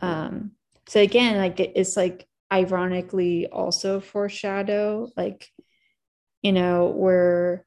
[0.00, 0.52] Um.
[0.88, 5.50] So again, like it's like ironically also foreshadow, like,
[6.42, 7.64] you know, where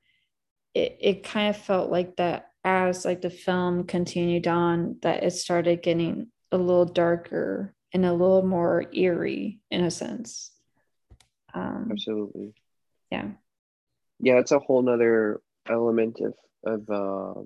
[0.76, 5.32] it, it kind of felt like that as like the film continued on that it
[5.32, 10.52] started getting a little darker and a little more eerie in a sense
[11.54, 12.54] um, absolutely
[13.10, 13.30] yeah
[14.20, 17.40] yeah it's a whole nother element of of uh,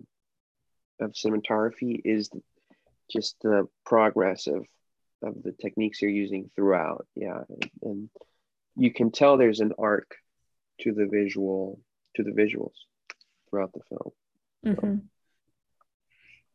[1.04, 2.30] of cinematography is
[3.12, 4.66] just the progress of
[5.24, 7.06] of the techniques you're using throughout.
[7.16, 8.10] Yeah and, and
[8.76, 10.16] you can tell there's an arc
[10.82, 11.80] to the visual
[12.16, 12.74] to the visuals
[13.50, 14.12] throughout the film.
[14.66, 14.98] Mm-hmm.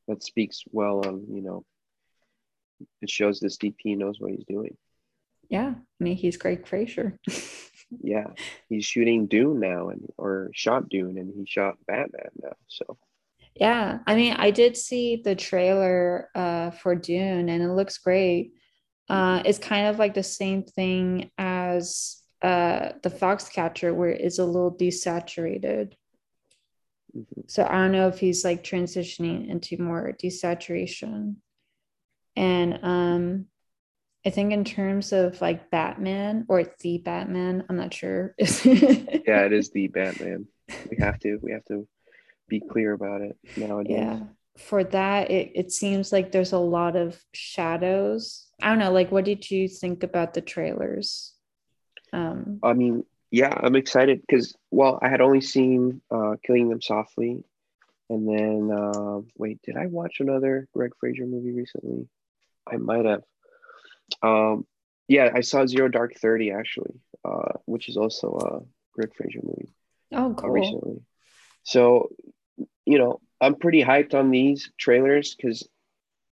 [0.07, 1.65] that speaks well of you know
[3.03, 4.77] it shows this dp knows what he's doing.
[5.49, 7.19] Yeah i mean he's Greig Fraser
[8.03, 8.27] yeah
[8.69, 12.97] he's shooting dune now and or shot dune and he shot batman now so
[13.55, 18.53] yeah i mean i did see the trailer uh, for dune and it looks great
[19.09, 24.45] uh, it's kind of like the same thing as uh, the foxcatcher where it's a
[24.45, 25.93] little desaturated
[27.17, 27.43] Mm-hmm.
[27.47, 31.37] So I don't know if he's like transitioning into more desaturation.
[32.37, 33.47] And um
[34.27, 38.35] I think in terms of like Batman or the Batman, I'm not sure.
[38.39, 40.49] yeah, it is the Batman.
[40.91, 41.87] We have to we have to
[42.49, 43.97] be clear about it nowadays.
[43.97, 44.21] Yeah.
[44.59, 48.49] For that, it, it seems like there's a lot of shadows.
[48.61, 51.33] I don't know, like what did you think about the trailers?
[52.13, 56.83] Um I mean, yeah, I'm excited because well, I had only seen uh, Killing Them
[56.83, 57.45] Softly,
[58.09, 62.09] and then uh, wait, did I watch another Greig Fraser movie recently?
[62.67, 63.23] I might have.
[64.23, 64.67] Um,
[65.09, 66.95] yeah, I saw Zero Dark Thirty actually,
[67.25, 68.61] uh, which is also a
[68.93, 69.73] Greig Fraser movie.
[70.13, 70.51] Oh, cool.
[70.51, 71.03] recently,
[71.65, 72.11] so
[72.85, 75.69] you know, I'm pretty hyped on these trailers because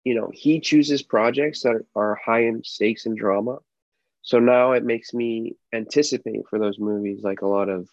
[0.05, 3.59] you know he chooses projects that are high in stakes and drama
[4.23, 7.89] so now it makes me anticipate for those movies like a lot of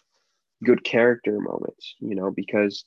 [0.64, 2.84] good character moments you know because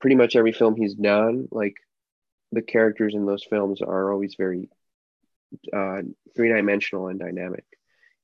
[0.00, 1.74] pretty much every film he's done like
[2.52, 4.68] the characters in those films are always very
[5.72, 6.02] uh,
[6.36, 7.64] three-dimensional and dynamic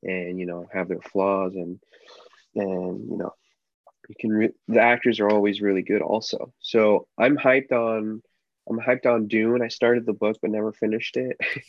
[0.03, 1.79] and you know have their flaws and
[2.55, 3.33] and you know
[4.09, 8.21] you can re- the actors are always really good also so i'm hyped on
[8.69, 11.37] i'm hyped on dune i started the book but never finished it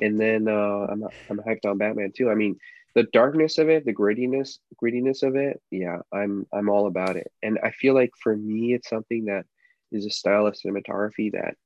[0.00, 2.30] and then uh, I'm I'm hyped on Batman too.
[2.30, 2.56] I mean,
[2.94, 7.30] the darkness of it, the grittiness, grittiness of it, yeah, I'm I'm all about it.
[7.42, 9.44] And I feel like for me, it's something that
[9.90, 11.56] is a style of cinematography that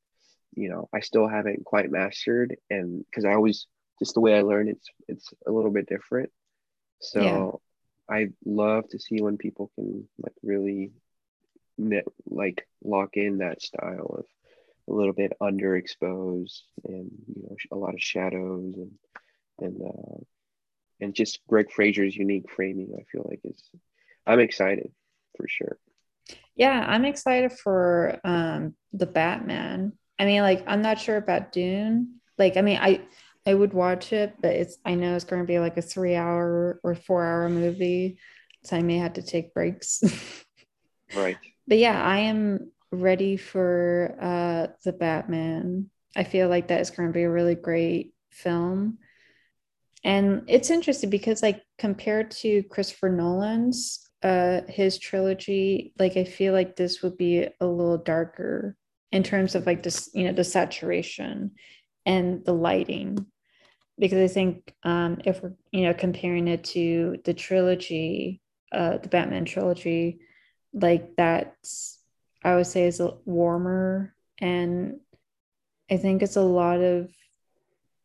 [0.56, 3.66] you know I still haven't quite mastered, and because I always
[3.98, 6.30] just the way I learn, it's it's a little bit different.
[7.00, 7.60] So
[8.10, 8.16] yeah.
[8.16, 10.92] I love to see when people can like really
[12.26, 14.24] like lock in that style of
[14.88, 18.92] a little bit underexposed and you know a lot of shadows and
[19.58, 20.20] and uh,
[21.00, 22.96] and just Greig Fraser's unique framing.
[22.98, 23.62] I feel like is
[24.26, 24.90] I'm excited
[25.36, 25.78] for sure.
[26.54, 29.92] Yeah, I'm excited for um the Batman.
[30.18, 32.20] I mean, like I'm not sure about Dune.
[32.38, 33.02] Like, I mean, I
[33.47, 36.16] I would watch it, but it's I know it's going to be like a three
[36.16, 38.18] hour or four hour movie.
[38.64, 40.02] so I may have to take breaks.
[41.14, 41.36] right.
[41.68, 45.90] But yeah, I am ready for uh the Batman.
[46.16, 48.98] I feel like that is going to be a really great film.
[50.02, 56.52] And it's interesting because like compared to Christopher Nolan's uh his trilogy, like I feel
[56.52, 58.76] like this would be a little darker
[59.12, 61.52] in terms of like this, you know, the saturation
[62.04, 63.26] and the lighting.
[63.98, 68.40] Because I think um if we're, you know, comparing it to the trilogy,
[68.72, 70.20] uh the Batman trilogy,
[70.72, 72.00] like that's
[72.44, 75.00] I would say is a warmer and
[75.90, 77.10] I think it's a lot of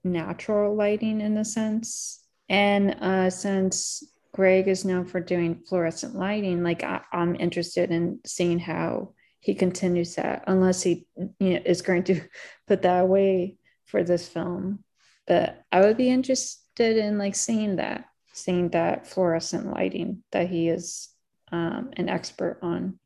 [0.04, 2.24] natural lighting in a sense.
[2.50, 4.04] And uh, since
[4.34, 9.56] Greig is known for doing fluorescent lighting, like I, am interested in seeing how he
[9.56, 12.22] continues that, unless he you know, is going to
[12.68, 14.84] put that away for this film.
[15.28, 20.70] But I would be interested in like seeing that, seeing that fluorescent lighting that he
[20.70, 21.10] is
[21.52, 23.00] um, an expert on.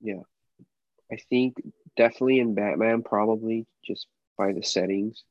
[0.00, 0.22] Yeah,
[1.10, 1.56] I think
[1.96, 5.24] definitely in Batman, probably just by the settings.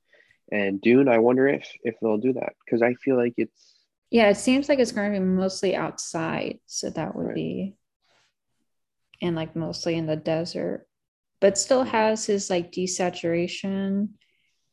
[0.51, 3.73] And Dune, I wonder if if they'll do that because I feel like it's
[4.09, 7.35] yeah, it seems like it's going to be mostly outside, so that would right.
[7.35, 7.75] be
[9.23, 10.85] and like mostly in the desert,
[11.41, 14.09] but still has his like desaturation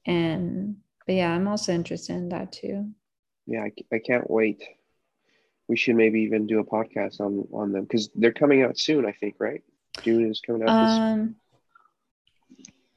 [0.04, 2.90] and but yeah, I'm also interested in that too.
[3.46, 4.62] Yeah, I, I can't wait.
[5.68, 9.06] We should maybe even do a podcast on on them because they're coming out soon.
[9.06, 9.62] I think, right?
[10.02, 10.68] Dune is coming out.
[10.68, 11.36] Um,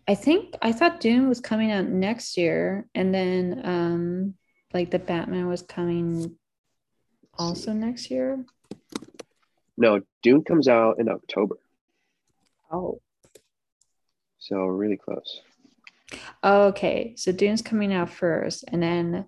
[0.08, 4.34] I think I thought Dune was coming out next year, and then um,
[4.74, 6.36] like the Batman was coming
[7.38, 8.44] also next year.
[9.78, 11.58] No, Dune comes out in October.
[12.72, 13.02] Oh.
[14.40, 15.42] So really close.
[16.44, 19.26] okay, so Dune's coming out first, and then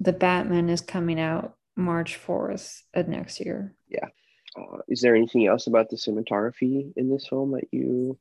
[0.00, 3.74] the Batman is coming out March fourth of next year.
[3.88, 4.08] Yeah.
[4.56, 8.16] Uh, is there anything else about the cinematography in this film that you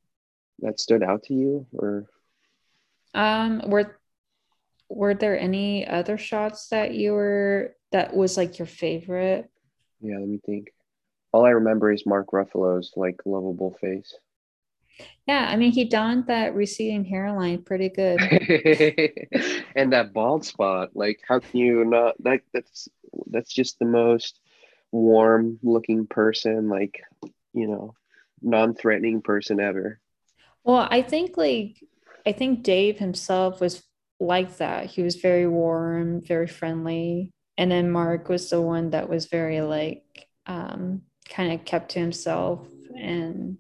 [0.60, 2.06] that stood out to you or
[3.14, 4.00] um were
[4.90, 9.50] were there any other shots that you were that was like your favorite
[10.02, 10.74] yeah let me think
[11.34, 14.16] all i remember is mark ruffalo's like lovable face
[15.28, 18.20] yeah i mean he donned that receding hairline pretty good
[19.76, 22.88] and that bald spot like how can you not that that's
[23.28, 24.40] that's just the most
[24.92, 27.02] warm looking person like
[27.54, 27.94] you know
[28.42, 30.00] non-threatening person ever
[30.64, 31.84] well, I think like
[32.26, 33.84] I think Dave himself was
[34.20, 34.86] like that.
[34.88, 37.32] He was very warm, very friendly.
[37.58, 41.02] And then Mark was the one that was very like um
[41.34, 43.58] kind of kept to himself and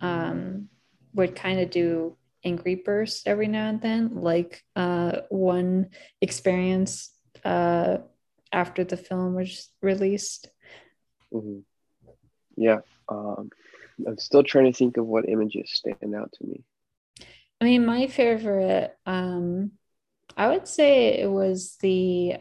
[0.00, 0.68] um
[1.14, 5.88] would kind of do angry bursts every now and then, like uh one
[6.20, 7.10] experience
[7.44, 7.98] uh
[8.52, 10.48] after the film was released.
[11.32, 11.60] Mm-hmm.
[12.56, 12.80] Yeah.
[13.08, 13.50] Um
[14.06, 16.64] I'm still trying to think of what images stand out to me.
[17.60, 19.72] I mean, my favorite, um,
[20.36, 22.36] I would say it was the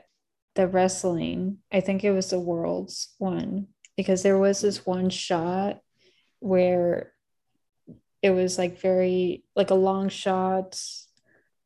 [0.55, 1.59] the wrestling.
[1.71, 3.67] I think it was the world's one
[3.97, 5.79] because there was this one shot
[6.39, 7.11] where
[8.21, 10.79] it was like very like a long shot.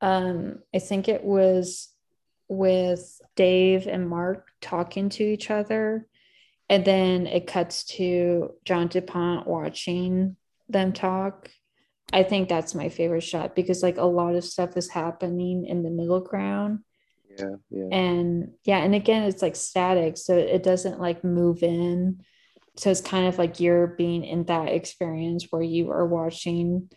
[0.02, 1.90] Um, I think it was
[2.48, 6.08] with Dave and Mark talking to each other
[6.70, 10.36] and then it cuts to John DuPont watching
[10.70, 11.50] them talk.
[12.14, 15.84] I think that's my favorite shot because like a lot of stuff is happening in
[15.84, 16.80] the middle ground.
[17.40, 17.98] Yeah, yeah.
[17.98, 22.22] And yeah, and again it's like static, so it doesn't like move in.
[22.78, 26.90] So it's kind of like you're being in that experience where you are watching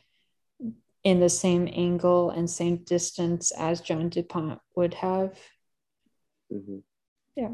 [1.05, 5.37] in the same angle and same distance as John DuPont would have.
[6.53, 6.79] Mm-hmm.
[7.37, 7.51] Yeah.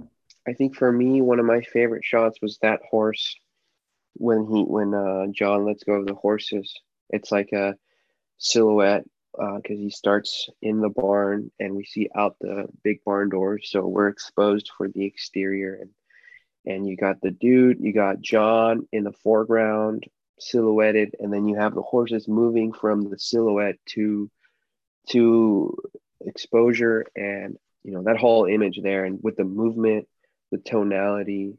[0.47, 3.36] I think for me, one of my favorite shots was that horse
[4.15, 6.74] when he when uh, John lets go of the horses.
[7.10, 7.74] It's like a
[8.39, 9.05] silhouette
[9.39, 13.69] because uh, he starts in the barn and we see out the big barn doors,
[13.70, 15.90] so we're exposed for the exterior and
[16.66, 20.05] and you got the dude, you got John in the foreground
[20.39, 24.31] silhouetted, and then you have the horses moving from the silhouette to
[25.10, 25.74] to
[26.20, 27.06] exposure.
[27.16, 30.09] And you know that whole image there and with the movement
[30.51, 31.55] the tonality,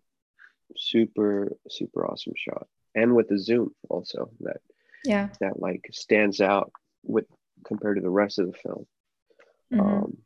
[0.76, 4.62] super super awesome shot, and with the zoom also that
[5.06, 5.30] yeah.
[5.40, 6.72] that like stands out
[7.04, 7.26] with
[7.66, 8.88] compared to the rest of the film.
[9.74, 9.80] Mm-hmm.
[9.80, 10.18] Um,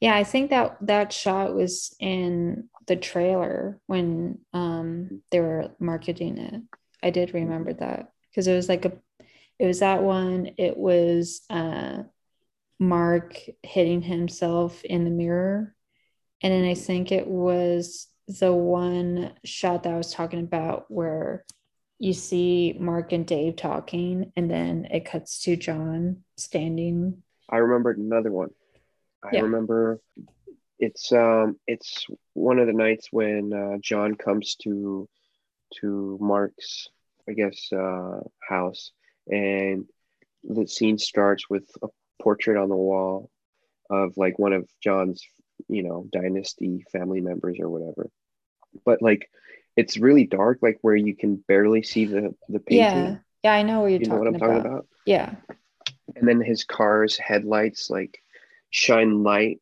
[0.00, 6.38] yeah, I think that that shot was in the trailer when um, they were marketing
[6.38, 6.62] it.
[7.02, 8.92] I did remember that because it was like a,
[9.58, 10.50] it was that one.
[10.58, 12.02] It was uh,
[12.80, 15.74] Mark hitting himself in the mirror
[16.42, 21.44] and then I think it was the one shot that I was talking about where
[22.02, 27.22] you see Mark and Dave talking, and then it cuts to John standing.
[27.48, 28.50] I remembered another one.
[29.22, 29.42] I Yeah.
[29.42, 30.00] remember
[30.80, 35.08] it's um it's one of the nights when uh, John comes to
[35.80, 36.88] to Mark's
[37.28, 38.90] I guess uh house
[39.28, 39.86] and
[40.42, 41.88] the scene starts with a
[42.20, 43.30] portrait on the wall
[43.88, 45.22] of like one of John's
[45.68, 48.10] you know dynasty family members or whatever
[48.84, 49.30] but like
[49.76, 53.04] it's really dark like where you can barely see the the painting.
[53.04, 54.32] Yeah, yeah, I know what you're talking about.
[54.34, 54.72] you know what I'm talking about.
[54.72, 54.86] about?
[55.06, 55.34] Yeah,
[56.16, 58.18] and then his car's headlights like
[58.70, 59.60] shine light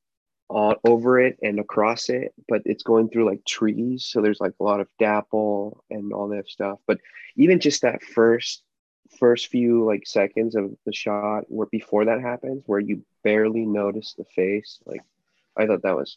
[0.48, 4.54] all over it and across it but it's going through like trees so there's like
[4.58, 6.78] a lot of dapple and all that stuff.
[6.86, 6.98] But
[7.36, 8.62] even just that first
[9.18, 14.14] first few like seconds of the shot where before that happens where you barely notice
[14.16, 15.00] the face like
[15.56, 16.16] i thought that was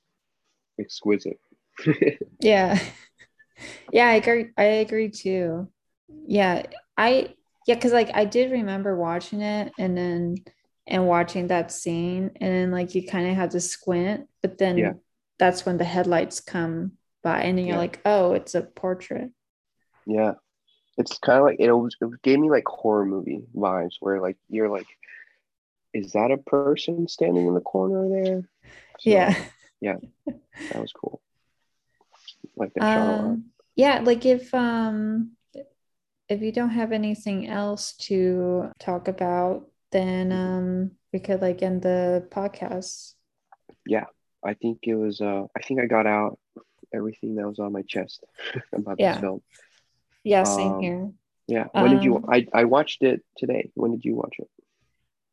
[0.80, 1.40] exquisite.
[2.40, 2.80] Yeah,
[3.92, 4.08] yeah.
[4.08, 4.48] I agree.
[4.58, 5.70] I agree too.
[6.28, 6.64] Yeah,
[6.98, 7.36] I
[7.68, 10.36] yeah, because like I did remember watching it and then
[10.88, 14.78] and watching that scene, and then like you kind of have to squint, but then
[14.78, 14.94] Yeah.
[15.40, 17.82] that's when the headlights come by, and then you're Yeah.
[17.82, 19.32] like, oh, it's a portrait.
[20.06, 20.34] yeah
[20.98, 24.38] it's kind of like it, was, it gave me like horror movie vibes where like
[24.50, 24.88] you're like
[25.94, 28.44] is that a person standing in the corner there
[29.00, 29.12] So,
[29.82, 29.98] Yeah.
[30.72, 31.22] that was cool
[32.56, 33.38] like that shot a lot.
[33.38, 33.46] Um,
[33.76, 35.32] yeah, like if um
[36.30, 41.82] if you don't have anything else to talk about, then um we could like end
[41.82, 43.14] the podcast.
[43.86, 44.06] Yeah
[44.44, 46.38] i think it was uh I think I got out
[46.94, 48.24] everything that was on my chest
[48.74, 49.14] about Yeah.
[49.14, 49.42] this film.
[50.24, 51.12] Yeah, same Um, here.
[51.48, 51.68] Yeah.
[51.74, 53.72] When did you Um, I, I watched it today.
[53.76, 54.50] When did you watch it?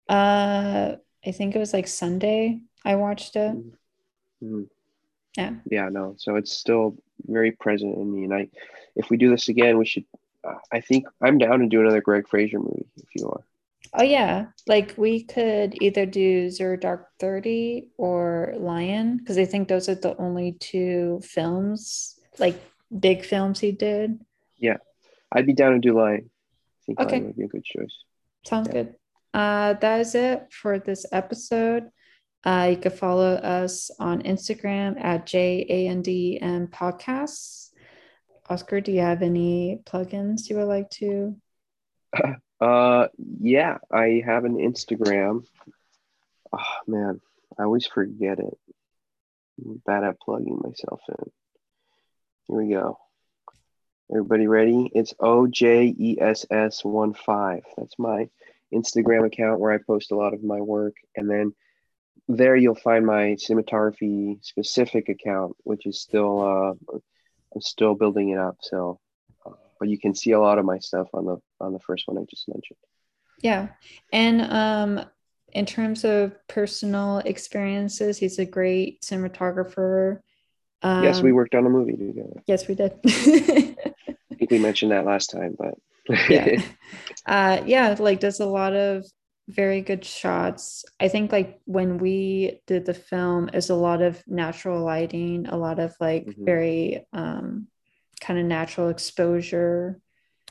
[0.08, 0.96] Uh
[1.26, 3.54] I think it was like Sunday I watched it.
[4.42, 4.68] Mhm.
[5.36, 5.54] Yeah.
[5.70, 6.14] Yeah, no.
[6.18, 6.96] So it's still
[7.26, 8.48] very present in me and I
[8.96, 10.04] if we do this again we should
[10.42, 13.44] uh, I think I'm down to do another Greig Fraser movie if you are.
[13.92, 19.68] Oh yeah, like we could either do Zero Dark Thirty or Lion because I think
[19.68, 22.56] those are the only two films, like
[22.98, 24.18] big films he did.
[24.58, 24.76] Yeah.
[25.32, 26.30] I'd be down to do Lion.
[26.30, 27.10] I think Okay.
[27.16, 27.94] Lion would be a good choice.
[28.46, 28.72] Sounds Yeah.
[28.72, 28.94] good.
[29.34, 31.90] Uh, that is it for this episode.
[32.44, 37.70] Uh, you can follow us on Instagram at JANDM Podcasts.
[38.48, 41.36] Oscar, do you have any plugins you would like to?
[42.60, 43.08] Uh
[43.40, 45.44] yeah, I have an Instagram.
[46.52, 47.20] Oh man,
[47.58, 48.58] I always forget it.
[49.64, 51.30] I'm bad at plugging myself in.
[52.46, 52.98] Here we go.
[54.10, 54.90] Everybody ready?
[54.94, 57.62] It's OJESS15.
[57.78, 58.28] That's my
[58.74, 60.96] Instagram account where I post a lot of my work.
[61.16, 61.54] And then
[62.36, 66.96] there you'll find my cinematography specific account, which is still, uh,
[67.54, 68.56] I'm still building it up.
[68.62, 69.00] So,
[69.46, 72.06] uh, but you can see a lot of my stuff on the on the first
[72.06, 72.78] one I just mentioned.
[73.42, 73.68] Yeah.
[74.12, 75.06] And um,
[75.52, 80.20] in terms of personal experiences, he's a great cinematographer.
[80.82, 82.42] Um, yes, we worked on a movie together.
[82.46, 82.92] Yes, we did.
[83.06, 85.74] I think we mentioned that last time, but
[86.28, 86.62] yeah
[87.26, 89.04] uh yeah like does a lot of
[89.50, 94.22] very good shots i think like when we did the film is a lot of
[94.26, 96.44] natural lighting a lot of like Mhm.
[96.44, 97.66] very um
[98.20, 100.00] kind of natural exposure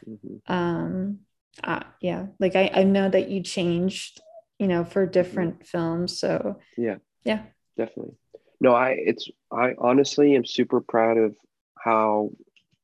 [0.08, 0.42] Mhm.
[0.48, 1.20] um
[1.64, 4.22] uh, yeah like I, I know that you changed
[4.58, 6.98] you know for different films so Yeah.
[7.24, 7.44] yeah
[7.78, 8.16] definitely
[8.60, 11.36] no i it's i honestly am super proud of
[11.78, 12.32] how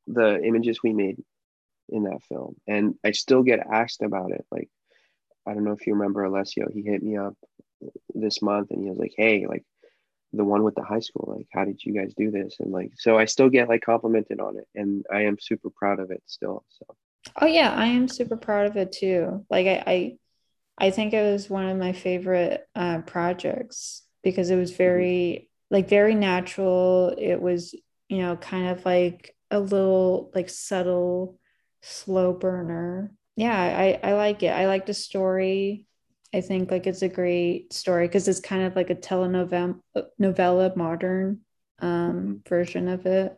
[0.06, 1.22] the images we made
[1.88, 4.68] in that film and i still get asked about it like
[5.46, 7.34] i don't know if you remember alessio he hit me up
[8.14, 9.64] this month and he was like hey like
[10.32, 12.90] the one with the high school like how did you guys do this and like
[12.96, 16.22] so i still get like complimented on it and i am super proud of it
[16.26, 16.96] still so
[17.40, 19.44] Oh yeah, I am super proud of it too.
[19.50, 20.16] Like I I,
[20.78, 25.88] I think it was one of my favorite uh, projects because it was very like
[25.88, 27.14] very natural.
[27.18, 27.74] It was,
[28.08, 31.38] you know, kind of like a little like subtle
[31.82, 33.12] slow burner.
[33.36, 34.48] Yeah, I I like it.
[34.48, 35.84] I like the story.
[36.34, 39.78] I think like it's a great story because it's kind of like a telenovela
[40.18, 41.40] novella modern
[41.80, 43.36] um version of it.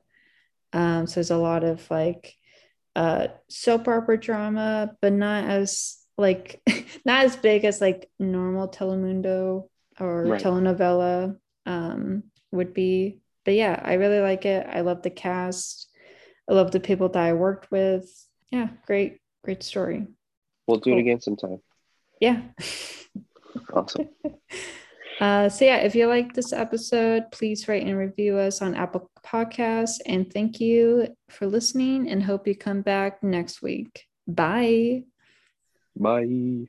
[0.72, 2.34] Um so there's a lot of like
[2.96, 6.60] uh soap opera drama but not as like
[7.04, 9.68] not as big as like normal telemundo
[10.00, 10.42] or Right.
[10.42, 15.88] telenovela um would be but yeah i really like it i love the cast
[16.48, 18.08] i love the people that i worked with
[18.50, 19.18] yeah great
[19.48, 20.06] great story
[20.66, 20.98] we'll do Cool.
[20.98, 21.60] it again sometime
[22.20, 22.42] yeah
[23.72, 24.10] awesome
[25.20, 29.10] Uh, so yeah, if you like this episode, please rate and review us on Apple
[29.26, 29.98] Podcasts.
[30.06, 34.06] And thank you for listening and hope you come back next week.
[34.28, 35.06] Bye.
[35.96, 36.68] Bye.